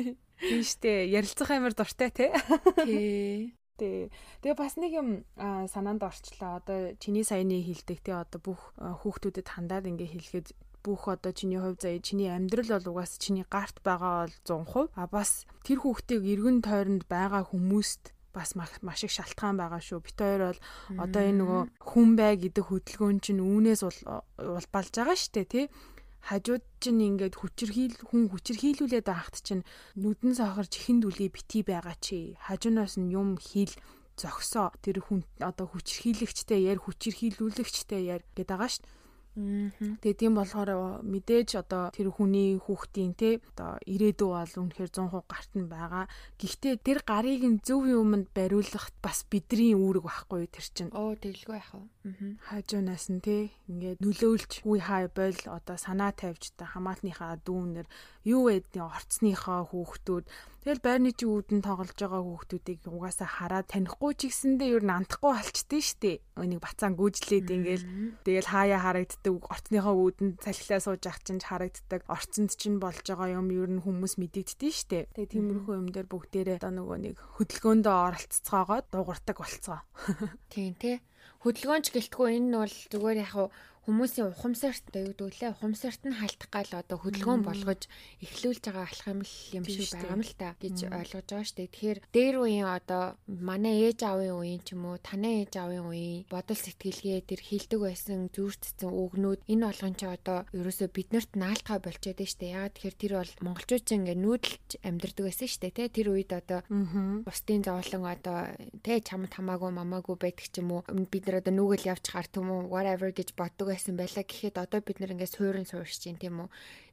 [0.41, 1.05] Тийм штэ.
[1.05, 2.33] Ярилцах амар дуртай те.
[2.81, 3.53] Тий.
[3.79, 4.09] Тий.
[4.41, 6.57] Тэгээ бас нэг юм санаанд орчлоо.
[6.57, 10.47] Одоо чиний саяны хэлдэг те одоо бүх хүүхдүүдэд хандаад ингээ хэлэхэд
[10.81, 14.89] бүх одоо чиний хувь заяа чиний амьдрал бол угаас чиний гарт байгаа бол 100%.
[14.97, 19.99] А бас тэр хүүхдийг эргэн тойронд байгаа хүмүүст бас маш их шалтгаан байгаа шүү.
[20.01, 20.59] Бит хоёр бол
[21.03, 25.65] одоо энэ нөгөө хүн бай гэдэг хөдөлгөөн чинь үүнээс улбалж байгаа штэ тий.
[26.21, 29.65] Хажууд чинь ингээд хүчирхийл хүн хүчирхийлүүлээд байхад чинь
[29.97, 32.37] нүдэн сохорч ихэнд үлээ бити байгаа чи.
[32.45, 33.73] Хажуунаас нь юм хил
[34.13, 38.85] зогсоо тэр хүн одоо хүчирхийлэгчтэй яар хүчирхийлүүлэгчтэй яар гэдэг байгаа штэ
[39.35, 45.51] Тэгээ тийм болохоор мэдээж одоо тэр хүний хүүхдийн те одоо ирээдүй бол үнэхээр 100% гарт
[45.55, 46.05] нь байгаа.
[46.35, 50.91] Гэхдээ тэр гарыг нь зөв юмд бариулах бас бидний үүрэг байхгүй тэр чинь.
[50.91, 51.83] Оо тэглгүй яах вэ?
[52.01, 57.85] Хажуунаас нь те ингээд нөлөөлж үе хай бол одоо санаа тавьж та хамаатныхаа дүүнэр
[58.25, 60.25] юу гэдэг орцныхоо хүүхдүүд
[60.61, 65.33] Тэгэл байрны чи үүдэн тоглож байгаа хүүхдүүдийг угаасаа хараад танихгүй ч гэсэндээ ер нь андахгүй
[65.33, 66.11] болчихдээ штэ.
[66.37, 67.85] Өнийг бацаан гүйжлээд ингээл
[68.21, 72.05] тэгэл хаяа харагддаг орцныхоо үүдэн цалхилаа сууж ах чинь харагддаг.
[72.05, 75.09] Орцонд чинь болж байгаа юм ер нь хүмүүс мэдэгддээ штэ.
[75.17, 79.81] Тэгээ тиймэрхүү юм дээр бүгдээрээ одоо нөгөө нэг хөдөлгөөндөө оролцоцоогоод дуугардаг болцоо.
[80.53, 81.01] Тийм тий.
[81.41, 82.37] Хөдөлгөөнч гэлтгүй.
[82.37, 83.33] Энэ нь бол зүгээр яг
[83.81, 87.89] хүмүүсийн ухамсарт юу лээ ухамсарт нь халтах гал одоо хөдөлгөөн болгож
[88.21, 91.57] эхлүүлж байгаа алах юм л юм шиг байгаа юм л та гэж ойлгож байгаа шүү
[91.57, 91.73] дээ.
[91.73, 96.29] Тэгэхээр дээр үеийн одоо манай ээж аавын үеийн ч юм уу танай ээж аавын үеийн
[96.29, 102.21] бодол сэтгэлгээ тэр хилдэг байсан зүүрцсэн үгнүүд энэ болгон ч одоо ерөөсөө биднэрт наалтгаа болчиход
[102.21, 102.53] шүү дээ.
[102.53, 105.89] Ягаад тэгэхээр тэр бол монголчууд ч ингээ нүүдэлж амьдардаг байсан шүү дээ.
[105.89, 106.59] Тэр үед одоо
[107.25, 108.37] бусдын зовлон одоо
[108.85, 112.47] тэ чамд хамаагүй мамаагүй байдаг ч юм уу бид нар одоо нүгэл явж гар түм
[112.53, 116.43] үү whatever гэж боддог байсан байлаа гэхэд одоо бид нэр ингээд суурин суурч чинь тийм
[116.43, 116.49] үү.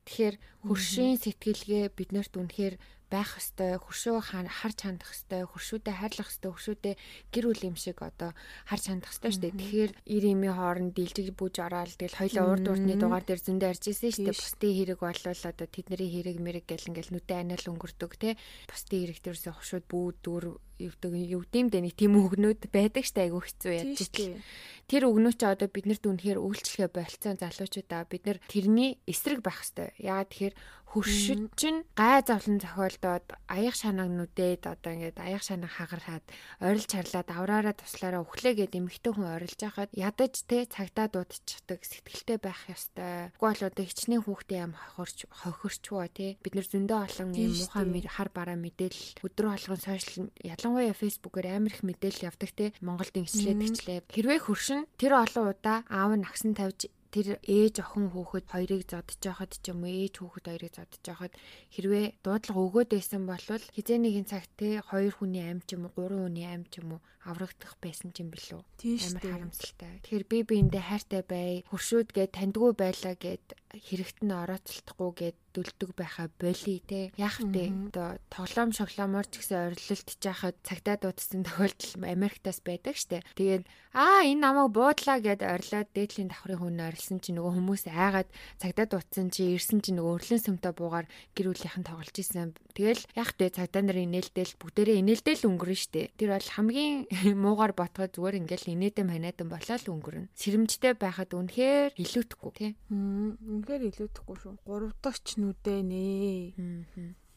[0.06, 0.36] Тэгэхээр
[0.70, 2.74] хөршийн сэтгэлгээ биднэрт үнэхээр
[3.08, 6.96] байх хэвээр хөршөө харж хандах хэвээр хөршүүдэд хайрлах хэвээр хөршүүдэд
[7.32, 8.30] гэр бүл юм шиг одоо
[8.68, 9.58] харж хандах хэвээр шүү дээ.
[9.58, 13.84] Тэгэхээр ир имийн хооронд дийлжиг бүүж ороод тэгэл хоёлаа урд урдны дугаар дээр зөндөө арж
[13.88, 14.36] исэн шүү дээ.
[14.36, 18.30] Бусдын хэрэг болвол одоо тэдний хэрэг мэрэг гэл ингээл нүдэ анаал өнгөрдөг те.
[18.68, 20.44] Бусдын хэрэг дээрээс хошууд бүү дүр
[20.78, 24.38] юудаг юудимдээ нэг тийм өгнүүд байдаг штэ айгу хэцүү яаж ичл.
[24.86, 29.98] Тэр өгнөө чи одоо биднэрт үнэхээр үйлчлэгээ болцсон залуучуудаа бид нар тэрний эсрэг байх хэвээр.
[29.98, 30.54] Яагаад тэгэхээр
[30.88, 36.24] хөршид чинь гай завлан зохиолдоод аяг шанаг нүдээд одоо ингээд аяг шанаг хагараад
[36.64, 42.38] орилж харлаад авраараа туслаараа өглөө гэд эмхтэн хүн орилж яхад ядаж те цагтаа дуудчихдаг сэтгэлтэй
[42.40, 43.28] байх ёстой.
[43.36, 46.40] Тэгвэл одоо хичнээн хүүхдээ ам хохирч хохирчвоо те.
[46.40, 51.76] Бид нар зөндөө олон юм муухай хар бараа мэдээлэл өдрөө алган сошиал ялангуяа фэйсбүүкээр амар
[51.76, 52.72] их мэдээлэл явдаг те.
[52.80, 53.98] Монголд ингэслээ тэгчлээ.
[54.08, 59.20] Хэрвээ хөршин тэр олон удаа аав нь агсан тавьж тэр ээж охин хүүхэд хоёрыг зодож
[59.24, 61.32] байхад ч юм уу ээж хүүхэд хоёрыг зодож байхад
[61.74, 63.44] хэрвээ дуудлага өгөөд байсан бол
[63.74, 66.96] хизээ нэгэн цагт те хоёр хүний амь ч юм уу гурван хүний амь ч юм
[66.96, 68.60] уу аврагдах байсан юм билүү.
[68.64, 70.00] Амар харамсалтай.
[70.02, 75.90] Тэгэхээр би биэндээ хайртай бай, хуршууд гээд тандгүй байлаа гээд хэрэгт нь орооцолдохгүй гээд дүлдэг
[75.92, 77.12] байхаа боли те.
[77.20, 77.92] Яах вэ?
[77.92, 83.26] Одоо тоглоом шоглоомор ч гэсэн орилолт жахад цагтаа дуудсан тохиолдол Америктаас байдаг штэ.
[83.36, 88.28] Тэгээд аа энэ намайг буудлаа гэд орилоод дээдлийн давхрын хүн орилсан чи нөгөө хүмүүс айгаад
[88.56, 92.54] цагтаа дуудсан чи ирсэн чи нөгөө өрлөн сүмтэй буугаар гэр бүлийнхэн тоглож исэн.
[92.72, 93.50] Тэгэл яах вэ?
[93.50, 96.12] Цагтаа нарын инээлдэл бүгдээрээ инээлдэл өнгөрнө штэ.
[96.14, 97.10] Тэр бол хамгийн
[97.44, 100.30] муугар ботгоод зүгээр ингээл инээдэн ханиадан болоод өнгөрнө.
[100.34, 102.70] Сэрэмжтэй байхад үнэхээр илүүтэхгүй тий.
[102.90, 104.54] Үнэхээр илүүтэхгүй шүү.
[104.66, 106.04] Гурав дахь нүдэ нэ.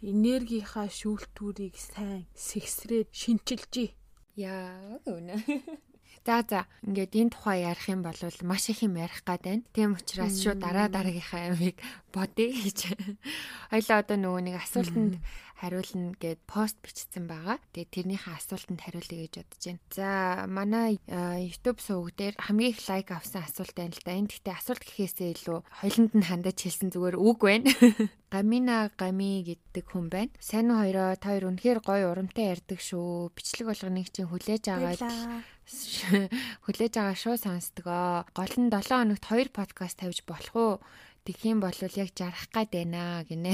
[0.02, 3.90] Энергийнхаа шүүлтүүрийг сайн сэгсрээд шинчилжээ.
[4.38, 5.38] Яа үнэ.
[6.26, 8.14] За за ингээд энэ тухай ярих юм бол
[8.46, 9.66] маш их юм ярих гад байна.
[9.74, 11.82] Тийм учраас шууд дараа дараагийнхаа ямиг
[12.14, 12.94] бодъё гэж.
[13.74, 15.18] Хоёлаа одоо нөгөө нэг асуултанд
[15.62, 17.62] хариулна гэд пост бичсэн байгаа.
[17.78, 19.82] Тэгээ тэрнийхээ асуултанд хариулъя гэж бодож байна.
[19.94, 20.10] За
[20.50, 24.18] манай YouTube суваг дээр хамгийн их лайк авсан асуулт байна л да.
[24.18, 27.70] Энд гэхдээ асуулт гэхээсээ илүү хоёланд нь хандаж хэлсэн зүгээр үг байна.
[28.34, 30.34] Гамина гами гэдэг хүн байна.
[30.42, 33.30] Сайн уу хоёроо та хоёр үнэхээр гоё урамтай ярьдаг шүү.
[33.36, 35.04] Бичлэг болгоныг чинь хүлээж аваад
[36.66, 38.26] хүлээж байгаа шүү сонсдгоо.
[38.32, 40.74] Гол нь 7 хоногт 2 подкаст тавьж болох уу?
[41.22, 43.54] Тэгхийн бол яг жарах гад байна гинэ.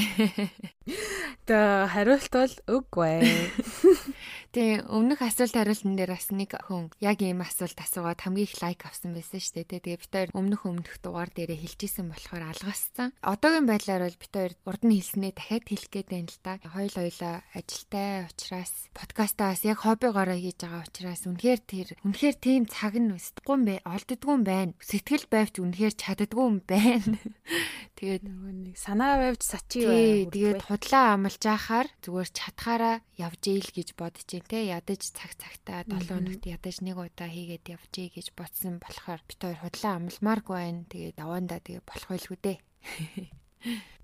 [1.48, 1.58] Тэ
[1.92, 3.20] хариулт бол үгүй.
[4.58, 8.90] Тийм өмнөх асуулт хариултан дээр бас нэг хүн яг ийм асуулт асуугаад хамгийн их лайк
[8.90, 9.86] авсан байсан шүү дээ.
[9.86, 13.14] Тэгээ бид хоёр өмнөх өмнөх дугаар дээрээ хэлжсэн болохоор алгассан.
[13.22, 16.54] Одоогийн байдлаар бол бид хоёр урд нь хэлснээ дахиад хэлэх гээд байна л да.
[16.74, 22.66] Хоёул хоёлаа ажилтай учраас подкастаа бас яг хоббигоороо хийж байгаа учраас үнэхээр тэр үнэхээр тийм
[22.66, 23.86] цаг нь өсдөггүй юм бэ?
[23.86, 24.74] Олддгүй юм байна.
[24.82, 27.14] Сэтгэл байвч үнэхээр чаддгүй юм байна.
[27.98, 30.26] Тэгээд нөгөө нэг санаа байвч сачи бай.
[30.34, 35.84] Тэгээд худлаа амлаж ахаар зүгээр чадхаараа явж ийл гэж бодож байна те ядаж цаг цагтаа
[35.84, 40.88] 7 өнөخت ядаж нэг удаа хийгээд явжээ гэж бодсон болохоор бид хоёр худлаа амлмааргүй байна.
[40.88, 42.58] Тэгээд аваандаа тэгээ болох байлгүй дээ.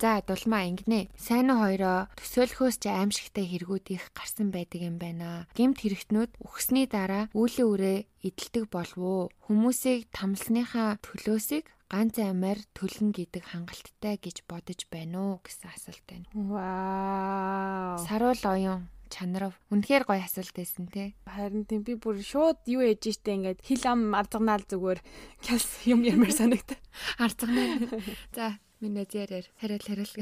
[0.02, 1.08] За дулмаа ингэнэ.
[1.16, 5.48] Сайн уу хоёроо төсөөлөхөөс ч аимшигтай хэрэгүүд их гарсан байдаг юм байна.
[5.56, 9.24] Гэмт хэрэгтнүүд өгсний дараа үүлэн үрээ эдэлдэг болов уу?
[9.48, 16.28] Хүмүүсийг тамлсныхаа төлөөсийг ганц амаар төлнө гэдэг хангалттай гэж бодож байна уу гэсэн асуулт байна.
[16.36, 18.04] Вау.
[18.04, 19.54] Саруул оюун чанарав.
[19.70, 21.14] Үнэхээр гоё асуулт байсан те.
[21.30, 25.00] Харин тийм би бүр шууд юу ээж штэ ингээд хил ам арзганаал зүгээр
[25.46, 26.74] кяс юм ямар санагд.
[27.22, 28.02] Арзганаа.
[28.34, 30.14] За миний зэрэг хариул хариул.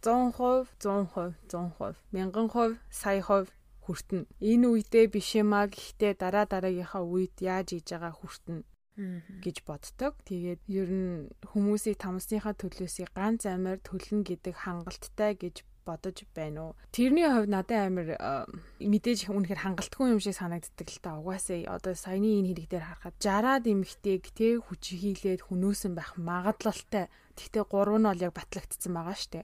[0.00, 3.52] 100%, 100%, 100%, 1000%, сая%
[3.84, 4.26] хүртэн.
[4.40, 8.58] Энэ үедээ биш юм а гэхдээ дараа дараагийнхаа үед яаж хийж байгаа хүртэн
[9.42, 10.14] гэж боддог.
[10.28, 16.72] Тэгээд ер нь хүмүүсийг тамсныхаа төлөөсөө ганц амаар төлнө гэдэг хангалттай гэж бодож байна уу.
[16.92, 18.08] Тэрний хувьд надад амар
[18.80, 21.18] мэдээж үнэхээр хангалтгүй юм шиг санагддаг л та.
[21.18, 27.08] Угаасаа одоо саяны энэ хэрэг дээр харахад 60-аад эмэгтэйг тэ хүч хийлээд хүнөөсөн байх магадлалтай.
[27.36, 29.40] Тэгтээ 3 нь бол яг батлагдсан байгаа штэ.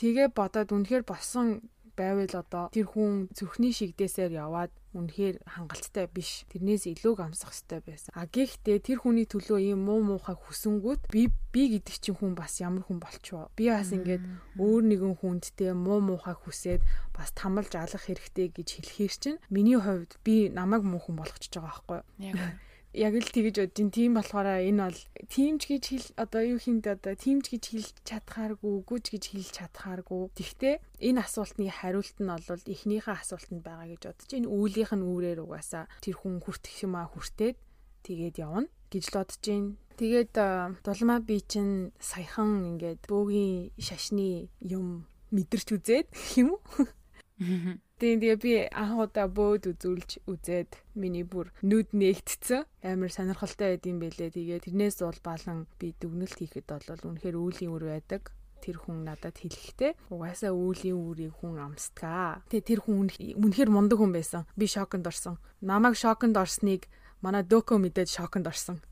[0.00, 1.60] Тэгээ бодоод үнэхээр босон
[2.00, 6.48] байвал одоо тэр хүн зүрхний шигдээсээр яваад үнэхээр хангалттай биш.
[6.50, 8.10] Тэрнээс илүү амсах хэрэгтэй байсан.
[8.16, 12.58] А гэхдээ тэр хүний төлөө ийм муу муухай хүсэнгүүт би би гэдэг чинь хүн бас
[12.58, 13.52] ямар хүн болчихоо.
[13.54, 14.24] Би бас ингээд
[14.58, 16.82] өөр нэгэн хүндтэй муу муухай хүсээд
[17.14, 21.70] бас тамалж алах хэрэгтэй гэж хэлэхээр чинь миний хувьд би намайг муу хүн болгочихж байгаа
[21.70, 22.34] байхгүй юу?
[22.34, 22.58] Яг
[22.92, 27.14] яг л тэгэж бодин тийм болохоор энэ бол тиймч гэж хэл одоо юу хийнд одоо
[27.14, 30.74] тиймч гэж хэлж чадхааргүй үгүйч гэж хэлж чадхааргүй тэгтээ
[31.06, 35.86] энэ асуултны хариулт нь бол эхнийхээ асуултанд байгаа гэж бодож энэ үүлийнх нь үүрээр угаасаа
[36.02, 37.56] тэр хүн хүртэх юм а хүртээд
[38.02, 39.78] тэгээд явна гэж л бодож байна.
[40.00, 40.32] Тэгээд
[40.82, 46.06] дулмаа би чинь саяхан ингээд бөөгийн шашны юм мэдэрч үзээд
[46.42, 46.88] юм уу
[48.00, 52.64] Тийм тэгээ би анх удаа бөөд үзүүлж үзээд миний бүр нүд нээгдсэн.
[52.80, 54.32] Амар сонирхолтой байд юм бэлээ.
[54.32, 58.32] Тэгээ тэрнээс бол балан би дүгнэлт хийхэд бол үнэхээр үүлийн үр байдаг
[58.64, 62.44] тэр хүн надад хэлэхдээ угаасаа үүлийн үрийг хүн амсдгаа.
[62.48, 64.48] Тэгээ тэр хүн үнэхээр мундаг хүн байсан.
[64.56, 65.36] Би шоконд орсон.
[65.60, 66.88] Намайг шоконд орсныг
[67.24, 68.80] манай дөкө мэдээд шоконд орсон.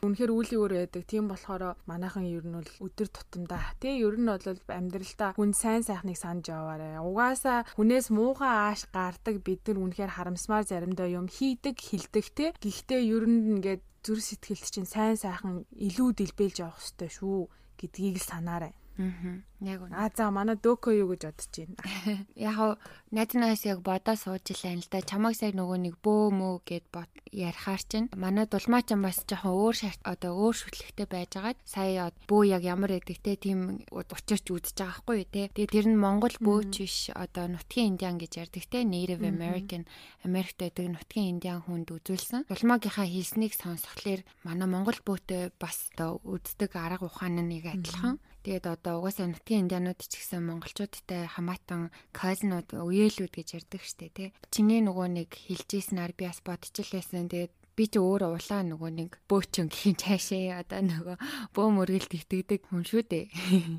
[0.00, 1.04] Үнэхээр үүлийн өөр байдаг.
[1.04, 5.84] Тийм болохоор манайхан ер нь бол өдөр тутамдаа тий ер нь бол амьдралдаа хүн сайн
[5.84, 7.04] сайхныг санаж яваарэ.
[7.04, 12.50] Угаасаа хүнээс муухай ааш гардаг бид нар үнэхээр харамсмаар заримдаа юм хийдэг, хилдэг тий.
[12.64, 17.38] Гэхдээ ер нь ингээд зүрх сэтгэлд чинь сайн сайхан илүү дэлбэлж явах хэрэгтэй шүү
[17.76, 18.72] гэдгийг л санаарай.
[19.00, 19.40] Аа.
[19.60, 19.92] Яг үнэ.
[19.92, 21.76] А за манай дөкө юу гэж бодож байна.
[22.48, 22.70] Яг хав
[23.12, 25.04] найднаас яг бодоо сууж илэн л да.
[25.04, 29.52] Чамайг сая нөгөө нэг бөө мөө гэд бод ярихаар чинь манай дулмаа ч бас жоохон
[29.52, 34.80] өөр шарт одоо өөр шүтлэгтэй байжгаад сая бөө яг ямар гэдэг те тийм учирч үзэж
[34.80, 35.52] байгаа хгүй те.
[35.52, 38.80] Тэгээ тэр нь Монгол бөөч биш одоо нутгийн индиан гэж ярьдаг те.
[38.80, 39.84] Native American
[40.24, 42.48] Америкт байдаг нутгийн индиан хүнд үзүүлсэн.
[42.48, 48.16] Дулмаагийнхаа хэлснийг сонсхолоор манай Монгол бөөтэй бас одоо үздэг арга ухаан нь нэг адилхан.
[48.40, 54.28] Тэгээд одоо угаасаа нутгийн индианууд ч гэсэн монголчуудтай хамаатан казинууд үеэлүүд гэж ярьдаг штэ тий.
[54.48, 57.28] Чиний нөгөө нэг хэлжсэнаар би бас бодчихлээсэн.
[57.28, 61.16] Тэгээд би ч өөр улаан нөгөө нэг бөөчөн гэх цаашаа одоо нөгөө
[61.56, 63.24] бөө мөргөлт итгэдэг хүн шүү дээ.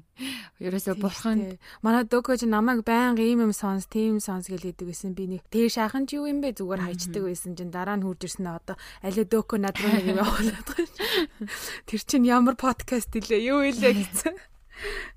[0.65, 5.13] Ерөөсө бурхан манай дөгөөж намайг байнга ийм юм сонс, тийм сонс гэлээдэг байсан.
[5.13, 8.25] Би нэг тэр шаахан ч юу юм бэ зүгээр хайчдаг байсан чинь дараа нь хурж
[8.25, 11.49] ирсэн одоо алио дөгөө над руу нэг юм явуулаад байгаа.
[11.85, 14.33] Тэр чинь ямар подкаст илээ юу илээ гэсэн.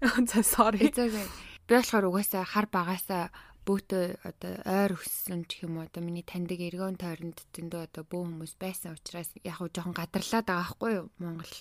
[0.00, 0.92] За sorry.
[1.64, 3.32] Би болохоор угаасаа хар багасаа
[3.64, 8.22] бөөтөө одоо ойр өссөн ч юм уу одоо миний таньдаг эргэн тойронд зөндөө одоо бөө
[8.28, 11.08] хүмүүс байсан учраас яг хуу жоохон гадарлаад байгаа хгүй юу?
[11.16, 11.56] Монгол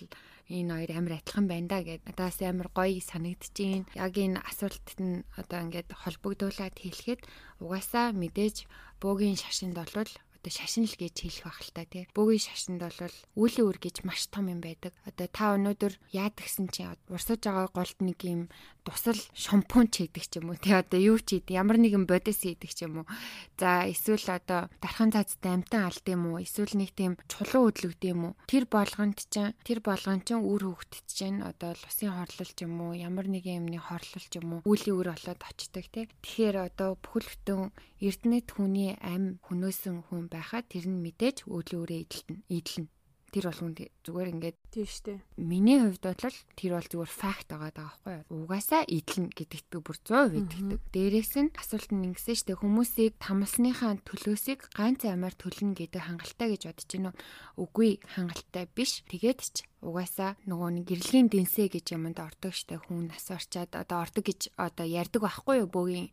[0.52, 2.04] энэ хоёр амар адилхан байна да гэд.
[2.04, 7.22] Надаас амар гоё санагдчихээн яг энэ асуултад нь одоо ингээд холбогдуулаад хэлэхэд
[7.64, 8.68] угаасаа мэдээж
[9.00, 10.12] бөөгийн шашинд болвол
[10.44, 12.04] одоо шашин л гэж хэлэх байх л та тий.
[12.12, 14.92] Бөөгийн шашинд бол үлийн үр гэж маш том юм байдаг.
[15.08, 18.52] Одоо та өнөөдөр яад гсэн чи урсаж байгаа голд нэг юм
[18.84, 20.76] тусал шампунь ч хийдэг ч юм уу тий.
[20.76, 23.08] Одоо юу ч хийдэг ямар нэгэн бодис хийдэг ч юм уу.
[23.56, 26.44] За эсвэл одоо дархан цаацтай амтан алд юм уу?
[26.44, 28.38] Эсвэл нэг тийм чулуу хөдлөгд юм уу?
[28.52, 32.92] Тэр болгонд чинь тэр болгон чинь үр хөвгтд чинь одоо лусын хорлол ч юм уу
[32.92, 36.12] ямар нэгэн юмны хорлол ч юм уу үлийн үр болоод очдөг тий.
[36.20, 37.72] Тэгэхээр одоо бүхэл бүтэн
[38.04, 41.48] эрдэнэт хүний ам хөнөөсөн хүн байхад тэр нь мэдээж
[41.80, 42.92] үрээ идэлтэн идэлнэ.
[43.32, 43.74] Тэр бол хүн
[44.04, 45.22] зүгээр ингээд тийм штэ.
[45.38, 46.18] Миний хувьд бол
[46.58, 48.50] тэр бол зүгээр факт байгаа даа байхгүй юу?
[48.50, 50.80] Угаасаа идэлнэ гэдэгт би бүр 100% итгэдэг.
[50.90, 56.62] Дээрээс нь асуулт нь ингэсэн штэ хүмүүсийг тамлсныхаа төлөөсийг ганц амаар төлнө гэдэг хангалттай гэж
[56.74, 57.14] бодож уу?
[57.62, 59.06] Үгүй хангалттай биш.
[59.06, 64.00] Тэгээд ч угаасаа нөгөө нэг гэрлийн дэнсэ гэж юмд ордог штэ хүн нас орчаад одоо
[64.08, 66.08] ордог гэж одоо ярьдаг байхгүй юу бөөгийн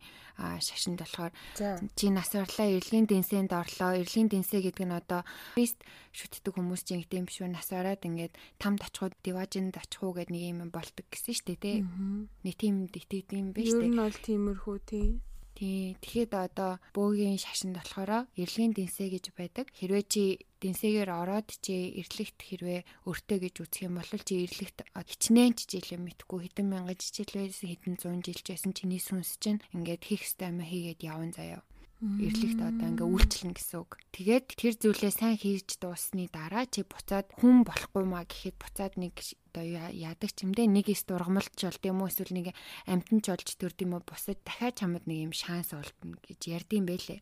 [0.59, 1.31] шашинд болохоор
[1.95, 5.23] чи нас орлоо эрлийн дэнсэнд орлоо эрлийн дэнсэ гэдэг нь одоо
[5.55, 5.79] прист
[6.11, 10.33] шүтдэг хүмүүс чинь гэдэм биш үү нас ороод ингээд тамд очиход диважинд очих уу гэдэг
[10.33, 11.77] нэг юм болдог гэсэн штэ тий.
[12.43, 15.07] Нэг тийм итгэдэг юм биш тий ер нь бол тиймэрхүү тий.
[15.55, 15.93] Тий.
[16.01, 19.67] Тэгэхэд одоо бөөгийн шашинд болохоор эрлийн дэнсэ гэж байдаг.
[19.77, 20.23] Хэрвээ чи
[20.63, 26.07] дэнсэгээр ороод чи эрлэгт хэрвээ өртөө гэж үзэх юм бол чи эрлэгт хичнээн жижил юм
[26.09, 26.49] мэдхгүй.
[26.49, 31.01] Хэдэн мянган жижилээс хэдэн зуун жилч байсан чиний сүнс чинь ингээд хийх ёстой юм хийгээд
[31.05, 31.61] явна заяа
[32.01, 34.01] эрлэгт одоо ингээ үйлчлэн гэсэн үг.
[34.09, 39.13] Тэгээд тэр зүйлээ сайн хийж дуусны дараа чи буцаад хүн болохгүй маа гэхэд буцаад нэг
[39.51, 42.55] одоо яадаг ч юм дээ нэг эс дургамлч болд юм уу эсвэл нэг
[42.87, 47.19] амтанч болж төрд юм уу бусад дахиад чамд нэг юм шанс олдно гэж ярьдсан байлээ.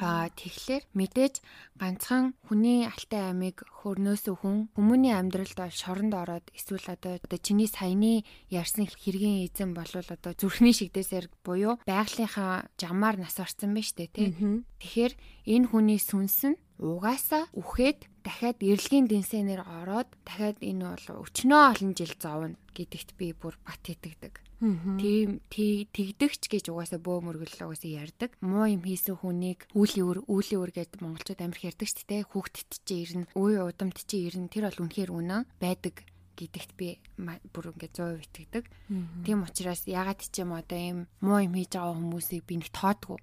[0.00, 1.34] Аа тэгэхээр мэдээж
[1.76, 7.68] ганцхан хүний алтай амийг хөрнөөсөө хүн хүмүүний амьдралд бол шоронд ороод эсвэл одоо одоо чиний
[7.68, 14.08] саяны ярьсан хэргийн эзэн болвол одоо зүрхний шигдээсээр буюу байгалийнхаа жамаар нас орсон байж тээ
[14.08, 14.32] тий.
[14.80, 15.12] Тэгэхээр
[15.52, 21.92] энэ хүний сүнс нь угаасаа үхээд дахиад эрэлгийн дэнсэнээр ороод дахиад энэ бол өчнөө олон
[21.96, 24.44] жил зовно гэдэгт би бүр бат итгэдэг.
[25.00, 28.32] Тийм тэгдэгч гэж угаасаа бөө мөргөл угаасаа ярддаг.
[28.40, 32.70] Муу юм хийсэн хүнийг үүлийн өр үүлийн өр гэдэг монголчууд амар ярьдаг ч тийм хүүхдэд
[32.84, 34.48] чи ирнэ, үе удамд чи ирнэ.
[34.48, 37.00] Тэр бол үнэхээр үнэн байдаг гэдэгт би
[37.52, 38.64] бүр ингээд 100% итгэдэг.
[39.24, 43.18] Тийм учраас ягаад ч юм одоо ийм муу юм хийж байгаа хүмүүсийг би нэг тоодгүй.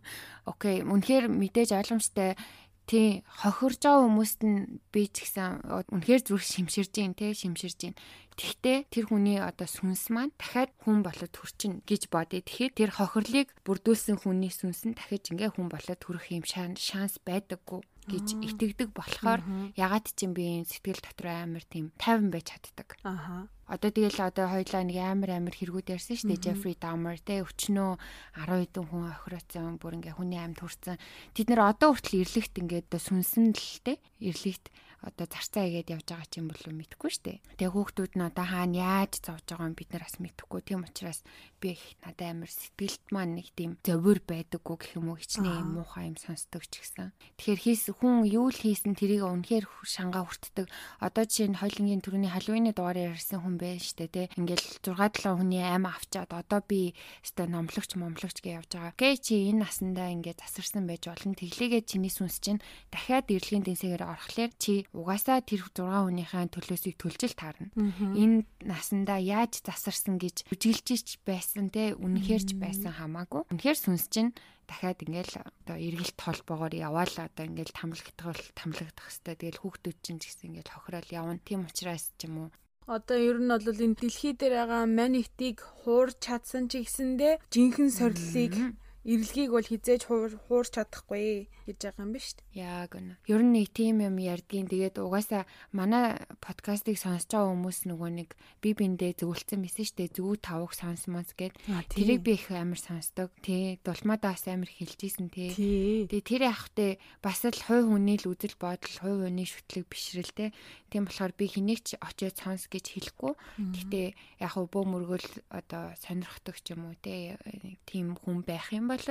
[0.52, 2.36] Окей, үнэхээр мэдээж ойлгомжтой
[2.84, 5.64] тий хохирж байгаа хүмүүст нь би ч гэсэн
[5.94, 7.94] үнэхээр зүрх шимширж гин тий шимширж гин.
[8.34, 12.42] Тэгтээ тэр хүний одоо сүнс маань дахиад хүн болоод хүрчин гэж бодъё.
[12.42, 17.80] Тэгэхээр тэр хохирлыг бүрдүүлсэн хүний сүнс нь дахиж ингээ хүн болоод хүрэх юм шанс байдаггүй
[18.08, 19.40] гэж итгэдэг болохоор
[19.74, 22.96] ягаад ч юм би сэтгэл дотор амар тийм тайван байж чаддаг.
[23.02, 23.48] Аха.
[23.64, 26.44] Одоо тэгэл одоо хоёлаа нэг амар амар хэрэгүүд ярьсан шүү дээ.
[26.44, 27.96] Jeffrey Dahmer те өчнөө
[28.44, 31.00] 10 хэдэн хүн охироцсон бүр ингээ хүний амьд хүрсэн.
[31.32, 34.68] Тэд нэр одоо хүртэл ирлэгт ингээд сүнсэн л те ирлэгт
[35.04, 37.38] одоо зарцаа игээд явж байгаа ч юм болов мэдэхгүй шүү дээ.
[37.60, 40.60] Тэгээ хүүхдүүд нь одоо хаана яаж зовж байгаа юм бид нар бас мэдэхгүй.
[40.64, 41.20] Тийм учраас
[41.60, 45.70] би их надад амар сэтгэлд маань нэг тийм зовир байдаггүй гэх юм уу хичнээн юм
[45.80, 47.12] муухай юм сонсдог ч гэсэн.
[47.36, 50.66] Тэгэхээр хийс хүн юу л хийсэн тэрийг үнэхээр шангаа хүртдэг.
[51.00, 54.26] Одоо жишээ нь хойлонгийн төрөний халууны дугаараар ярьсан хүн байж штэ тий.
[54.40, 58.94] Ингээл 6 7 хүний ам авчаад одоо би өстой номлогч момлогч гэж явж байгаа.
[58.96, 61.36] Гэ чи энэ насандаа ингээд засарсан байж болно.
[61.36, 62.60] Тэглээгээ чиний сүнс чинь
[62.92, 67.68] дахиад эрэлгийн дэнсэгээр орохлоор чи угаасаа тэр 6 хүнийхээ төлөөсийг төлжил таарна.
[67.74, 73.44] Энэ насандаа яаж засарсан гэж үжилжиж байсан те үнэхэрч байсан хамаагүй.
[73.50, 74.32] Үнэхэр сүнс чинь
[74.70, 80.20] дахиад ингээл одоо эргэлт холбоогоор яваал одоо ингээл тамлагдах бол тамлагдах хэвээр тэгэл хүүхдүүд чинь
[80.22, 81.42] ч гэсэн ингээл хохирол явна.
[81.44, 82.50] Тийм учраас ч юм уу
[82.84, 88.76] Одоо ер нь бол энэ дэлхий дээр байгаа манитыг хуурч чадсан ч гэсэндэ жинхэнэ сорилтыг
[89.08, 92.60] эрэлгийг бол хизээж хуурч чадахгүй гэж байгаа юм ба шүү дээ.
[92.60, 93.14] Яг үнэ.
[93.24, 98.28] Ер нь нэг тийм юм ярьдгийн тэгээд угаасаа манай подкастыг сонсож байгаа хүмүүс нөгөө нэг
[98.60, 100.14] би биндээ зөвлөсөн байсан шүү дээ.
[100.14, 101.54] Зүг тавг сонсмоос гэд
[101.88, 103.32] тэрийг би их амар сонсдог.
[103.40, 105.56] Тэ дулмаадаас амар хэлжсэн тэ.
[105.56, 110.52] Тэгээд тэр явахтай бас л хой хүний л үзэл бодол, хой хүний шүтлэг бишрэл тэ.
[110.92, 113.34] Тийм болохоор би хэнийг ч очиод сонс гэж хэлэхгүй.
[113.58, 114.02] Гэтэ
[114.44, 117.40] яг бөө мөргөл одоо сонирхдаг ч юм уу тэ.
[117.88, 119.02] Тийм хүн байх юм бол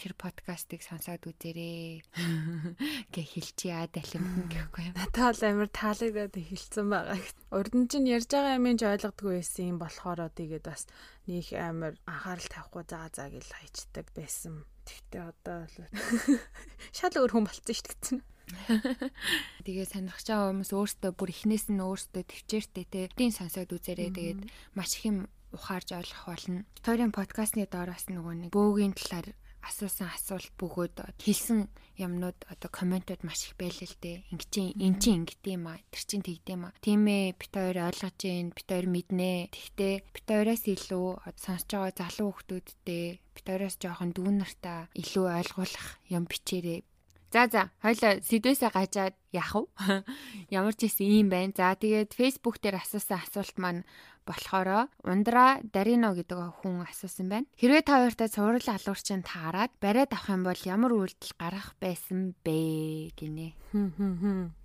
[0.00, 2.00] тэр подкастыг сонсоод үзээрэй
[3.12, 4.96] гэ хэлчихье далимхан гэхгүй юм.
[4.96, 7.20] Надад бол амар таалагдаад хэлсэн байгаа.
[7.52, 10.88] Урд нь чинь ярьж байгаа юм чи ойлгодгүй байсан юм болохоор тэгээд бас
[11.28, 14.64] нэг амар анхаарал тавихгүй заа заа гэж хайчдаг байсан.
[14.88, 15.76] Тэгтээ одоо бол
[16.96, 18.20] шал өөр хүн болцсон шүү дээ.
[19.68, 23.12] Тэгээ сонирхож байгаа хүмүүс өөртөө бүр эхнээс нь өөртөө төвчээртэй те.
[23.14, 24.10] Дийн сонсоод үзээрэй.
[24.16, 24.40] Тэгээд
[24.74, 25.18] маш их юм
[25.54, 26.64] ухаарж ойлгох болно.
[26.82, 29.34] Тойрын подкастны доороос нөгөө нэг бөөгийн талаар
[29.64, 31.68] асуусан асуулт бөгөөд хэлсэн
[32.00, 34.24] юмнууд одоо комментууд маш их байлаа л дээ.
[34.52, 36.74] Чи эн чи ингэдэм а тэр чин тэгдэм а.
[36.80, 39.52] Тийм ээ бит хоёр ойлгож гин бит хоёр мэднэ.
[39.52, 41.06] Тэгтээ бит хоёроос илүү
[41.36, 46.80] сонсож байгаа залуу хүмүүсттэй бит хоёроос жоохон дүүнартаа илүү ойлгуулах юм бичээрэй
[47.30, 49.62] За за хоёлоо сэдвээсээ гажаад яах вэ?
[50.58, 51.54] Ямар ч хэсэг ийм байна.
[51.54, 53.86] За тэгээд Facebook дээр асуусан асуулт маань
[54.30, 57.50] болохоро Ундра Дарино гэдэг хүн асуусан байна.
[57.58, 63.10] Хэрвээ та хоёртай цуврал алуурчин таарад бариад авах юм бол ямар үйлдэл гарах байсан бэ
[63.18, 63.58] гинэ.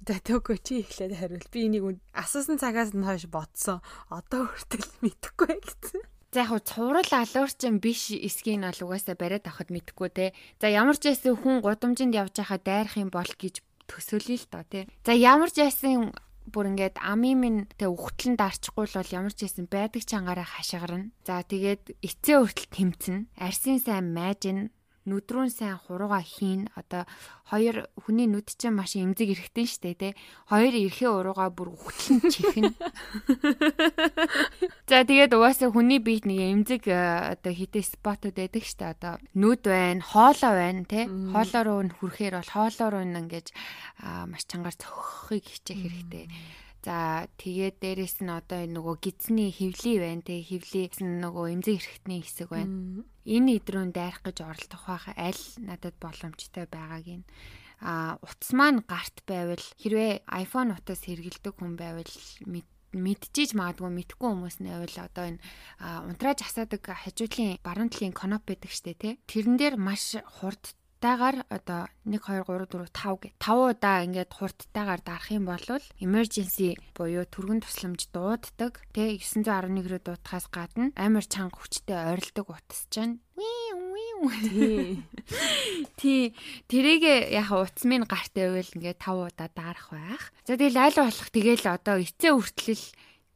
[0.06, 1.50] За төгөө чи ихлээд хариул.
[1.50, 3.82] Би энийг асуусан цагаас нь хойш бодсон.
[4.14, 6.02] Одоо хүртэл мэдэхгүй гэсэн.
[6.36, 10.26] За яг цуврал алуурчин биш эсгийг нь угаасаа бариад авахд мэдхгүй те.
[10.60, 14.64] За ямар ч ясэн хүн гудамжинд явж байхад дайрах юм бол гэж төсөөлөе л доо
[14.68, 14.92] те.
[15.08, 16.12] За ямар ч ясэн
[16.50, 21.12] бүр ингээд амийн минь тэ үхтлэн дарчихгүй бол ямар ч байсан байдаг чангаараа хашгирна.
[21.26, 23.18] За тэгээд эцээ хүртэл тэмцэн.
[23.38, 24.70] Арсын сайн майжин
[25.06, 26.70] нүдрүүн сайн хурууга хийн.
[26.74, 27.06] Одоо
[27.50, 30.14] хоёр хүний нүд чинь маш эмзэг эрэхтэн штэ тий
[30.50, 32.74] хоёр эрхээ урууга бүр хөтлөн чихнэ
[34.90, 38.98] за тэгээд угаасаа хүний биед нэг эмзэг э, одоо хитэ спотууд байдаг штэ.
[38.98, 43.48] Одоо нүд байна хоолоо байна тий хоолоо руу нь хүрэхээр бол хоолоо руу нь ингэж
[44.26, 46.26] маш чангаар цохихыг хичээх хэрэгтэй.
[46.86, 50.22] За тэгээд дээрэс нь одоо нөгөө гидсний хөвлий байна.
[50.22, 53.02] Тэгээ хөвлийс нь нөгөө эмзэг эрэхтний хэсэг байна.
[53.26, 57.26] Энэ идрүүн дайрах гэж оролдох байх аль надад боломжтой байгааг нь
[57.82, 62.14] а утас маань гарт байвал хэрвээ iPhone утас хэрэгэлдэг хүн байвал
[62.96, 65.44] мэдчихэж магадгүй мэдхгүй хүмүүс нь байвал одоо энэ
[66.08, 70.64] унтрааж асаадаг хажуудлын баруун талын коноп байдаг штэ тий Тэрэн дээр маш хурд
[71.06, 75.62] хурдтайгаар одоо 1 2 3 4 5 гэ 5 удаа ингээд хурдтайгаар дарах юм бол
[76.02, 78.82] emergency буюу түргэн тусламж дууддаг.
[78.90, 83.22] Тэ 911 рүү дуудахаас гадна амар чанга хүчтэй ойролдог утас чинь
[86.02, 86.34] Тий.
[86.66, 90.34] Тэрийг яг утас минь гарт байвал ингээд 5 удаа дарах байх.
[90.50, 92.86] За тэгэл аль болох тэгэл одоо эцээ хүртэл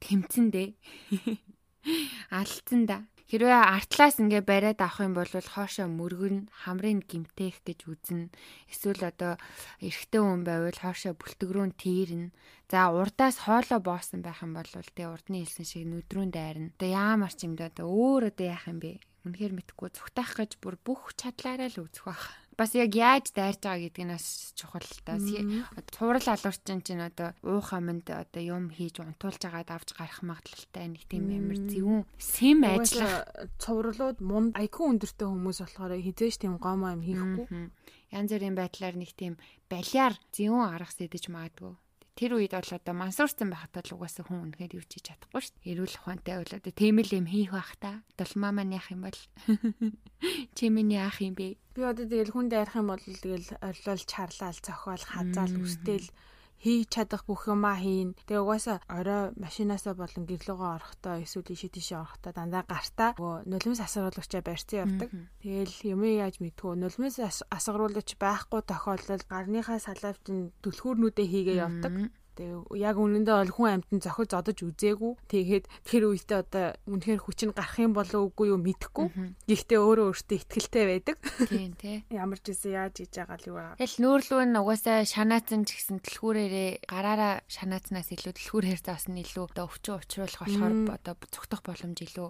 [0.02, 0.70] тэмцэндээ.
[2.34, 3.06] Алдсан да.
[3.30, 8.34] Хэрвээ артлаас ингээ бариад авах юм бол хоошоо мөргөн хамрын гимтээх гэж үзнэ.
[8.74, 9.38] Эсвэл одоо
[9.86, 12.34] эрэгтэй хүн байвал хоошоо бүлтгрүүн тийрнэ.
[12.74, 16.74] За урдаас хоолоо боосон байх юм бол тэгээ урдны хэлсэн шиг нүдрүүн дайрна.
[16.74, 18.98] Одоо яамар ч юм да өөр одоо яах юм бэ?
[19.30, 23.88] Үнэхээр мэдхгүй зүгтаах гэж бүр бүх чадлаараа л үзэх байх бас яг яаж дайрж байгаа
[23.88, 25.16] гэдэг нь бас чухал л да.
[25.96, 31.08] Цуврал алуурчин чинь одоо уух аминд одоо юм хийж унтуулж агаад авч гарах магадлалтай нэг
[31.08, 33.24] тийм ямар зөвүүн сэм ажиллах
[33.64, 37.48] цувралууд мунд IQ өндөртэй хүмүүс болохоор хизээш тийм гомоо юм хийхгүй.
[38.12, 39.40] Янз бүрийн байдлаар нэг тийм
[39.72, 41.80] балиар зөвүүн арга сэдэж магадгүй
[42.20, 45.56] тэр үед бол одоо мансуурсан байхад л угаасаа хүн үнэхээр юу ч хийж чадахгүй шүү
[45.56, 45.72] дээ.
[45.72, 48.04] Эрүүл ухаантай бол одоо тийм л юм хийх бах та.
[48.20, 49.20] Долмаа маань яах юм бол
[50.60, 51.56] чи миний яах юм бэ?
[51.56, 56.12] Би одоо тэгэл хүн дайрах юм бол тэгэл орлол чарлал зохиол хазаал үстэл
[56.64, 58.16] хийж чадах бүх юмаа хийн.
[58.28, 63.16] Тэгээ угаасаа орой машинаасаа болон гэрлөөгөө орохдоо эсвэл ийшээ тийшээ орохдоо дандаа гартаа
[63.48, 65.10] нулимс асгаруулагчаа барьцсан явдаг.
[65.40, 67.16] Тэгэл юм яаж мэдтгүү нулимс
[67.48, 71.94] асгаруулагч байхгүй тохиолдолд гарныхаа салавчин түлхүүрнүүдээ хийгээ явдаг.
[72.40, 75.12] Тэгээ яг үнэндээ бол хүн амьтан зохиж зодож үзээгүй.
[75.28, 79.08] Тэгээд тэр үедээ одоо үнэхээр хүч нь гарах юм болов үгүй юу мэдэхгүй.
[79.44, 81.18] Гэхдээ өөрөө өөртөө ихтгэлтэй байдаг.
[81.52, 82.08] Тийм тий.
[82.16, 83.76] Ямар ч гэсэн яаж хийж байгаа л юу аа.
[83.76, 89.68] Тэгэл нүүрлүү нь угаасаа шанаацсан ч гэсэн түлхүүрээрээ гараараа шанаацнаас илүү түлхүүрээр заасан илүү одоо
[89.68, 92.30] өвчин учруулах болохоор одоо зүгтах боломж илүү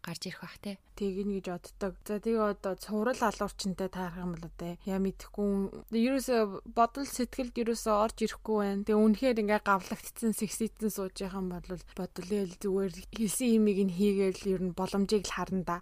[0.00, 0.78] гарч ирэх бах те.
[0.96, 1.94] Тэгнэ гэж боддог.
[2.08, 5.48] За тэгээ одоо цуврал алуурчтай таарах юм бол одоо яа мэдэхгүй.
[5.92, 6.36] Ерөөсө
[6.72, 8.84] бодол сэтгэлд ерөөсө орж ирэхгүй байна.
[8.88, 14.42] Тэгээ үнэхээр ингээ гавлагдсан секситэн сууж байгаа юм бол бодлоо зүгээр хэлсэн имийг нь хийгээл
[14.56, 15.76] ер нь боломжийг л харна да.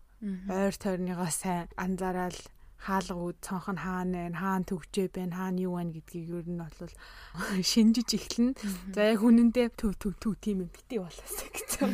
[0.51, 2.39] Ойр тойрныгоо сайн анзаараад
[2.79, 6.63] хаалга үд цонх нь хаана байна, хаана төгжээ байна, хаана юу байна гэдгийг ер нь
[6.63, 6.95] бол
[7.71, 8.55] шинжиж эхлэнэ.
[8.95, 11.91] За яг үнэндээ төв төв төв тийм юм бити болоосаа гэсэн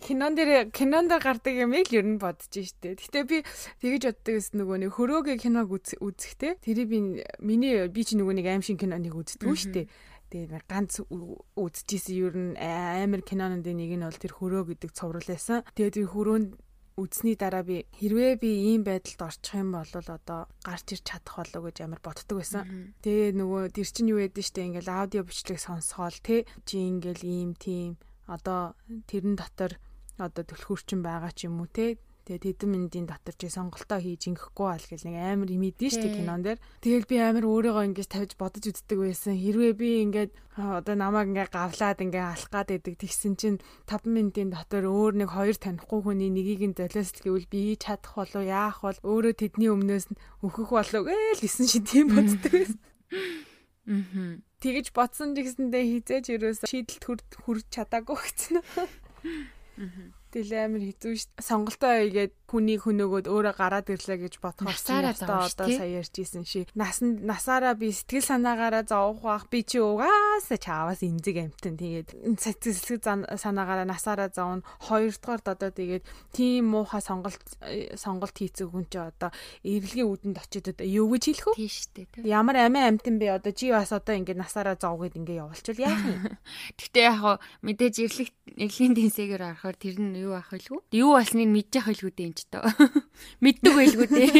[0.00, 2.96] кинон дээр кинон дээр гардаг юм яг л ер нь бодож штэ.
[2.96, 3.44] Гэтэ би
[3.84, 6.56] тэгэж боддог гэсэн нөгөө нэг хөрөөгийн киног үзэхтэй.
[6.64, 6.98] Тэрийг би
[7.44, 9.90] миний би чи нөгөө нэг аим шин киноныг үздэг штэ.
[10.32, 15.60] Тэгээ ганц үзчихсэн ер нь амар кинонууд нэг нь бол тэр хөрөө гэдэг цоврол байсан.
[15.76, 16.50] Тэгээ тэр хөрөөнд
[16.96, 21.68] үзсний дараа би хэрвээ би ийм байдалд орчих юм бол одоо гарч ирч чадах болов
[21.68, 22.96] гэж амар боддог байсан.
[23.04, 27.24] Тэгээ нөгөө тэр чинь юу яд нь штэ ингээл аудио бичлэг сонсоол те чи ингээл
[27.24, 27.96] ийм тийм
[28.26, 28.76] одоо
[29.10, 29.78] тэрэн дотор
[30.18, 34.54] одоо түлхүүрчин байгаа ч юм уу те Тэгээд хэдэн минутын дотор чи сонголтоо хийж ингэхгүй
[34.70, 36.62] бол гэл нэг амар имэдэн штэ кинон дээр.
[36.78, 39.34] Тэгэл би амар өөрийгөө ингэж тавьж бодож үздэг байсан.
[39.34, 43.58] Хэрвээ би ингээд одоо намайг ингээ гавлаад ингээ алах гад байдаг тэгсэн чинь
[43.90, 48.46] 5 минутын дотор өөр нэг хоёр танихгүй хүний нэгийг нь золиост гэвэл би чадах болов
[48.46, 50.06] яах бол өөрөө тэдний өмнөөс
[50.46, 52.78] өөхөх болов гээл исэн шин тийм боддог байсан.
[53.86, 54.38] Аа.
[54.62, 58.62] Тэгэж бодсон гэсэндээ хизээч ерөөсө шийдэлт хүрч чадаагүй гэсэн.
[58.62, 60.12] Аа.
[60.32, 61.26] Тэгэл амар хэцүү ш.
[61.42, 66.68] Сонголтоо хийгээд хүний хөнөөгөөд өөрөө гараад ирлээ гэж бодохоор насаараа одоо сая ярьжсэн ши.
[66.76, 73.00] Насанд насаараа би сэтгэл санаагаараа зовох бах би чи угаасаа чааваас эмзэг амтэн тэгээд сэтгэл
[73.40, 74.60] санаагаараа насаараа зовно.
[74.84, 76.04] Хоёрдугаар одоо тэгээд
[76.36, 77.40] тийм муухай сонголт
[77.96, 79.32] сонголт хийцэг хүн чи одоо
[79.64, 81.56] эргэлгийн үдэнд очиод одоо юу гэж хэлэх вэ?
[81.56, 82.28] Тийм шүү дээ.
[82.28, 86.20] Ямар амиа амтэн бэ одоо чи бас одоо ингээд насаараа зовгээд ингээд явуулчвал яах юм?
[86.78, 88.28] Гэтэ яг мэдээж эрлэг
[88.60, 90.80] эрлийн тэнцэгээр харахаар тэр нь юу ах байлгүй.
[90.92, 92.66] Юу болсныг мэдчих байлгүй дээ энэ тоо.
[93.44, 94.30] Мэддэг байлгүй дээ.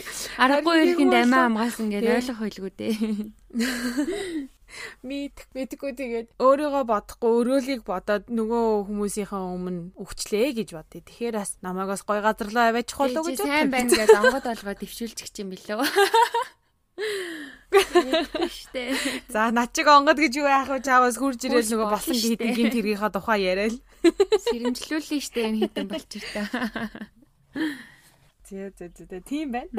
[0.42, 2.94] Аргагүй ирэхэнд амиа амгаасан гэдээ ойлгох байлгүй дээ.
[5.06, 10.98] Мэд мэдгүй тэгээд өөрийгөө бодохгүй өрөөлийг бодоод нөгөө хүмүүсийнхээ өмнө өвчлээ гэж бодъё.
[11.06, 13.54] Тэгэхээр бас намайгаас гой газарлаа аваачих болов гэж бодсон.
[13.54, 15.86] Сайн байна гэж онгод болгоо төвшүүлчих юм билүү.
[17.74, 18.98] Штэ.
[19.28, 20.82] За над чиг онгод гэж юу яах вэ?
[20.82, 23.78] Чаавас хурж ирэл нөгөө болсон хийдэг гинт тэргийнхаа тухай яриад.
[24.46, 26.46] Сэрэмжлүүлээ штэ энэ хитэн болчихтой.
[28.44, 29.72] Зэ зэ зэ тийм байна.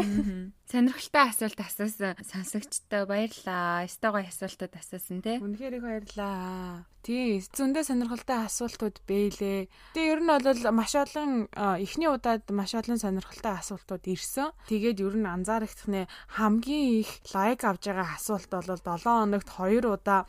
[0.65, 3.85] Сонирхолтой асуулт асуусан сонсогчтой баярлаа.
[3.85, 5.37] Стогоо асуултууд асуусан тий.
[5.37, 6.89] Үнэхээр их баярлаа.
[7.05, 9.69] Тий, зөндөө сонирхолтой асуултууд бэлээ.
[9.93, 14.49] Тэгээ ер нь бол маш олон эхний удаад маш олон сонирхолтой асуултууд ирсэн.
[14.65, 20.25] Тэгээд ер нь анзаарчихны хамгийн их лайк авж байгаа асуулт бол 7 хоногт 2 удаа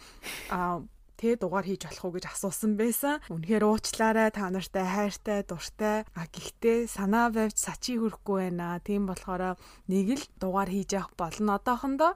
[1.16, 3.24] тэ дугаар хийж болох уу гэж асуусан байсан.
[3.32, 6.04] Үнэхээр уучлаарай та нартай хайртай, дуртай.
[6.12, 8.78] А гэхдээ санаа байвч сачи хөрөхгүй байна.
[8.84, 9.56] Тийм болохоор
[9.88, 12.12] нэг л дугаар хийж явах болно одоохондоо.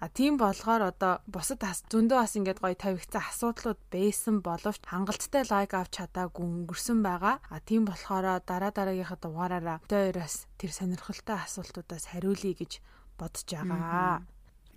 [0.00, 5.72] А тийм болохоор одоо бусад зөндөө бас ингээд гоё тавигцсан асуудлууд байсан боловч хангалттай лайк
[5.72, 7.40] авч чадаагүй өнгөрсөн байгаа.
[7.48, 12.82] А тийм болохоор дараа дараагийнхаа дугаараараа тойроос тэр сонирхолтой асуултуудаас хариулъя гэж
[13.18, 14.26] бодож байгаа.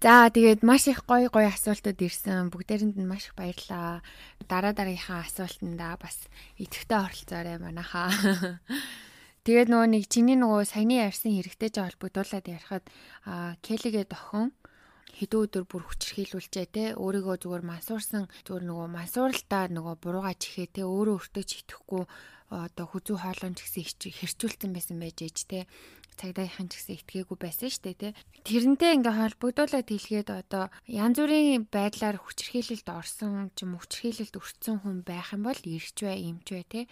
[0.03, 2.51] За тэгээд маш их гоё гоё асуултууд ирсэн.
[2.51, 4.03] Бүгдээрэнд нь маш их баярлаа.
[4.45, 6.27] Дараа дараагийнхаа асуултанда бас
[6.59, 8.11] идэвхтэй оролцоорой манайхаа.
[9.45, 12.85] Тэгээд нөгөө нэг чиний нөгөө саяны ярьсан хэрэгтэйж холбогдуулаад ярихад
[13.61, 14.57] Келигээ дохон
[15.15, 20.81] хэдэн өдөр бүр хүчрхийлүүлжээ те өөрийгөө зүгээр мансуурсан зүгээр нөгөө мансууралтаа нөгөө буруугаа чихээ те
[20.83, 22.03] өөрөө өөртөө ч итгэхгүй
[22.51, 25.59] одоо хүзүү хоолойч гэсэн хэрчүүлсэн байсан байж ээж те
[26.19, 28.13] цагдаагийнхан ч гэсэн итгээгүй байсан шүү дээ тий.
[28.47, 34.97] Тэрнтэй ингээ холбогдуулаад хэлгээд одоо янз бүрийн байдлаар хүчрхийлэлд орсон ч юм хүчрхийлэлд өртсөн хүн
[35.03, 36.85] байх юм бол ирч бай, эмч бай тий.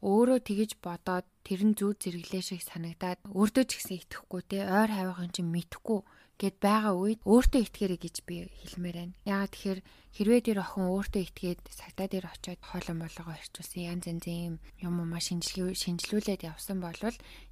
[0.00, 4.90] Өөрөө тэгэж бодоод тэр нь зүг зэрэглээ шиг санагдаад өөртөө ч гэсэн итгэхгүй те ойр
[4.96, 6.00] хавийнхын чинь мэдхгүй
[6.40, 9.14] гэд байгаа үед өөртөө итгээрэй гэж би хэлмээр байна.
[9.28, 9.80] Яагаад тэгэхээр
[10.16, 15.12] хэрвээ тэр охин өөртөө итгээд сагдаа дээр очиод хоолон болгоо ирчүүлсэн янз янзын юм юм
[15.20, 16.96] шинжилгээ шинжилүүлээд явсан бол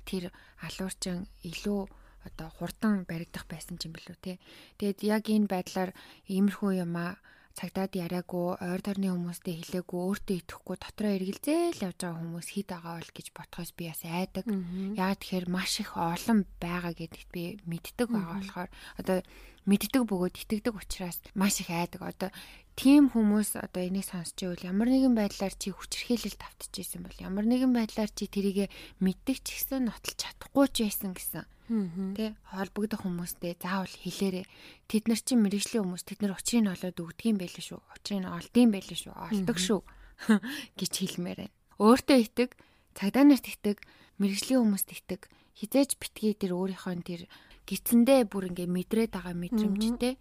[0.09, 0.33] тэр
[0.65, 1.81] алуурчин илүү
[2.25, 4.41] одоо хурдан баригдах байсан юм билүү те.
[4.81, 5.91] Тэгэд яг энэ байдлаар
[6.27, 7.21] иймэрхүү юм аа
[7.59, 12.95] цагдаад яриаггүй, ойр дорны хүмүүстэй хэлээгүй, өөртөө итгэхгүй дотроо эргэлзээл явж байгаа хүмүүс хид байгаа
[13.03, 14.47] бол гэж ботхоос би бас айдаг.
[14.95, 18.71] Яагаад тэгэхээр маш их олон байгаа гэдэгт би мэддэг байгаа болохоор
[19.03, 19.19] одоо
[19.67, 22.01] мэддэг бөгөөд итгэдэг учраас маш их айдаг.
[22.07, 22.31] Одоо
[22.79, 27.75] тийм хүмүүс одоо энийг сонсч ивэл ямар нэгэн байдлаар чи хүчрхийлэл тавтчихсэн бол ямар нэгэн
[27.75, 28.71] байдлаар чи тэрийг
[29.03, 34.47] мэддэг ч гэсэн нотолж чадахгүй ч байсан гэсэн Тэ холбогдох хүмүүстэй заавал хэлээрээ.
[34.89, 37.81] Тэд нар чинь мэрэгжлийн хүмүүс тэд нар учрыг нь олоод өгдөг юм байл шүү.
[37.93, 39.15] Учрыг нь олдсон байл шүү.
[39.15, 39.81] Олдог шүү
[40.81, 41.55] гэж хэлмээр байна.
[41.79, 42.51] Өөртөө итэг,
[42.97, 43.79] цагдаа нарт итэг,
[44.19, 45.31] мэрэгжлийн хүмүүст итэг.
[45.55, 47.23] Хизээж битгий тэр өөрийнхөө тэр
[47.69, 50.15] гидсэндээ бүр ингээ мэдрээд байгаа мэдрэмжтэй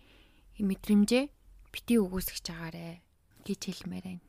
[0.60, 1.24] мэдрэмжээ
[1.74, 3.02] бити өгөөсгөж агаарэ
[3.48, 4.26] гэж хэлмээр байна.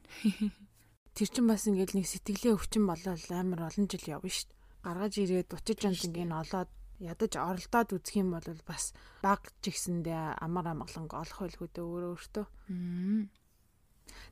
[1.17, 4.59] Тэр чин бас ингээл нэг сэтгэлийн өвчин болол амар олон жил явна шүү дээ
[4.89, 8.93] гаргаж ирээд 30 жант ингээ олоод ядаж оролдоод үзэх юм бол бас
[9.23, 12.47] баг жигсэндээ амар амгаланг олох байлгүй дээ өөрөө өөртөө.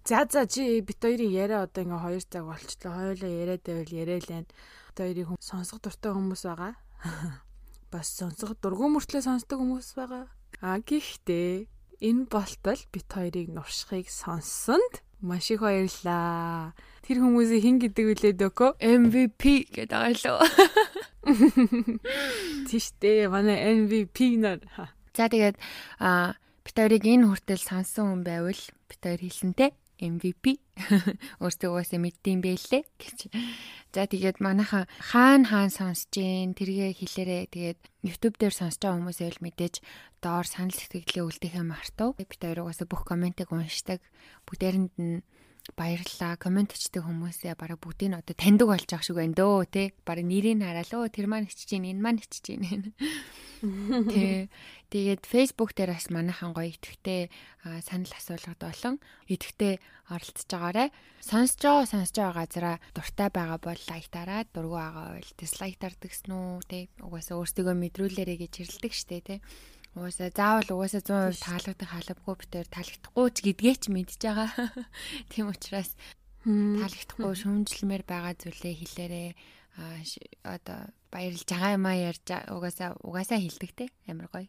[0.05, 2.93] За за чи бит хоёрын яриа одоо ингээ 2 цаг болчлоо.
[2.95, 4.43] Хоёулаа яриад байвал яриалаа.
[4.47, 6.75] Бит хоёрын хүм сонсох дуртай хүмүүс байгаа.
[7.93, 10.27] Бас сонсох дургуун мөртлөө сонсдог хүмүүс байгаа.
[10.63, 11.67] А гэхдээ
[12.03, 16.75] энэ болтол бит хоёрыг нуршихыг сонссонд маш их баярлаа.
[17.03, 18.79] Тэр хүмүүсийг хэн гэдэг вүлээд өкө?
[18.79, 19.43] MVP
[19.75, 20.41] гэдэг байгаа лөө.
[22.67, 24.61] Тийштэй манай MVP нар.
[25.15, 25.57] За тэгээд
[26.03, 26.35] а
[26.67, 29.71] бит хоёрыг энэ хүртэл сансан хүн байвал бит хоёр хэлсэн те.
[29.97, 30.61] MVP
[31.41, 33.33] өөртөө угаасаа мэддэм байлээ гэж.
[33.97, 39.31] За тэгээд манайхан хаана хаана сонсож гин тэргээ хэлээрээ тэгээд YouTube дээр сонсож байгаа хүмүүсээ
[39.41, 39.75] л мэдээж
[40.21, 42.13] доор санал сэтгэлээ үлдэхээ мартав.
[42.21, 44.05] Бид хоёр угаасаа бүх комментиг уншдаг.
[44.45, 45.25] Бүгдээрэнд нь
[45.75, 46.39] баярлалаа.
[46.39, 49.87] Комент хийдэг хүмүүсээ бараг бүгдийг нь одоо таньдаг болж байгаа шиг байна дөө тий.
[50.07, 52.95] Бараг нэрийг хараад өө тэр маань хичж гин энэ маань хичж гин.
[54.13, 54.49] Тий.
[54.93, 57.33] Тэгээд Facebook дээр бас манайхан гоё итгэвтэй
[57.83, 60.95] санал асуулгад болон итгэвтэй оролцож байгаарэ.
[61.19, 66.63] Сонсож байгаа сонсож байгаа газараа дуртай байгаа бол лайктараа, дургүй байгаа бол дислайктар дэгсэн үү
[66.71, 66.85] тий.
[67.03, 69.39] Угаасаа өөрсдөө мэдрүүлээрэ гэж хэрэлдэг штэ тий.
[69.97, 71.01] Угаасаа заавал угаасаа
[71.33, 74.53] 100% таалагдах халбгүй битээр таалагдахгүй ч гэдгээ ч мэдж байгаа.
[75.33, 75.97] Тийм учраас
[76.45, 79.29] таалагдахгүй шүүмжлэмээр байгаа зүйлээ хэлээрээ
[80.45, 84.49] одоо баярлж байгаа юм а ярьж угаасаа угаасаа хилдэг те амар гоё.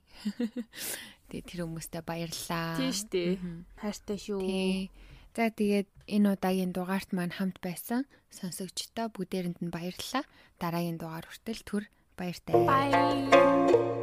[1.32, 2.80] Тэгээ тэр хүмүүстээ баярлаа.
[2.80, 3.32] Тийм шүү дээ.
[3.80, 4.40] Хайртай шүү.
[5.36, 10.24] За тэгээд энэ удаагийн дугаарт маань хамт байсан сонсогчдоо бүгдээрэнд нь баярлалаа.
[10.60, 11.84] Дараагийн дугаар хүртэл түр
[12.16, 12.56] баяртай.
[12.68, 13.97] Bye.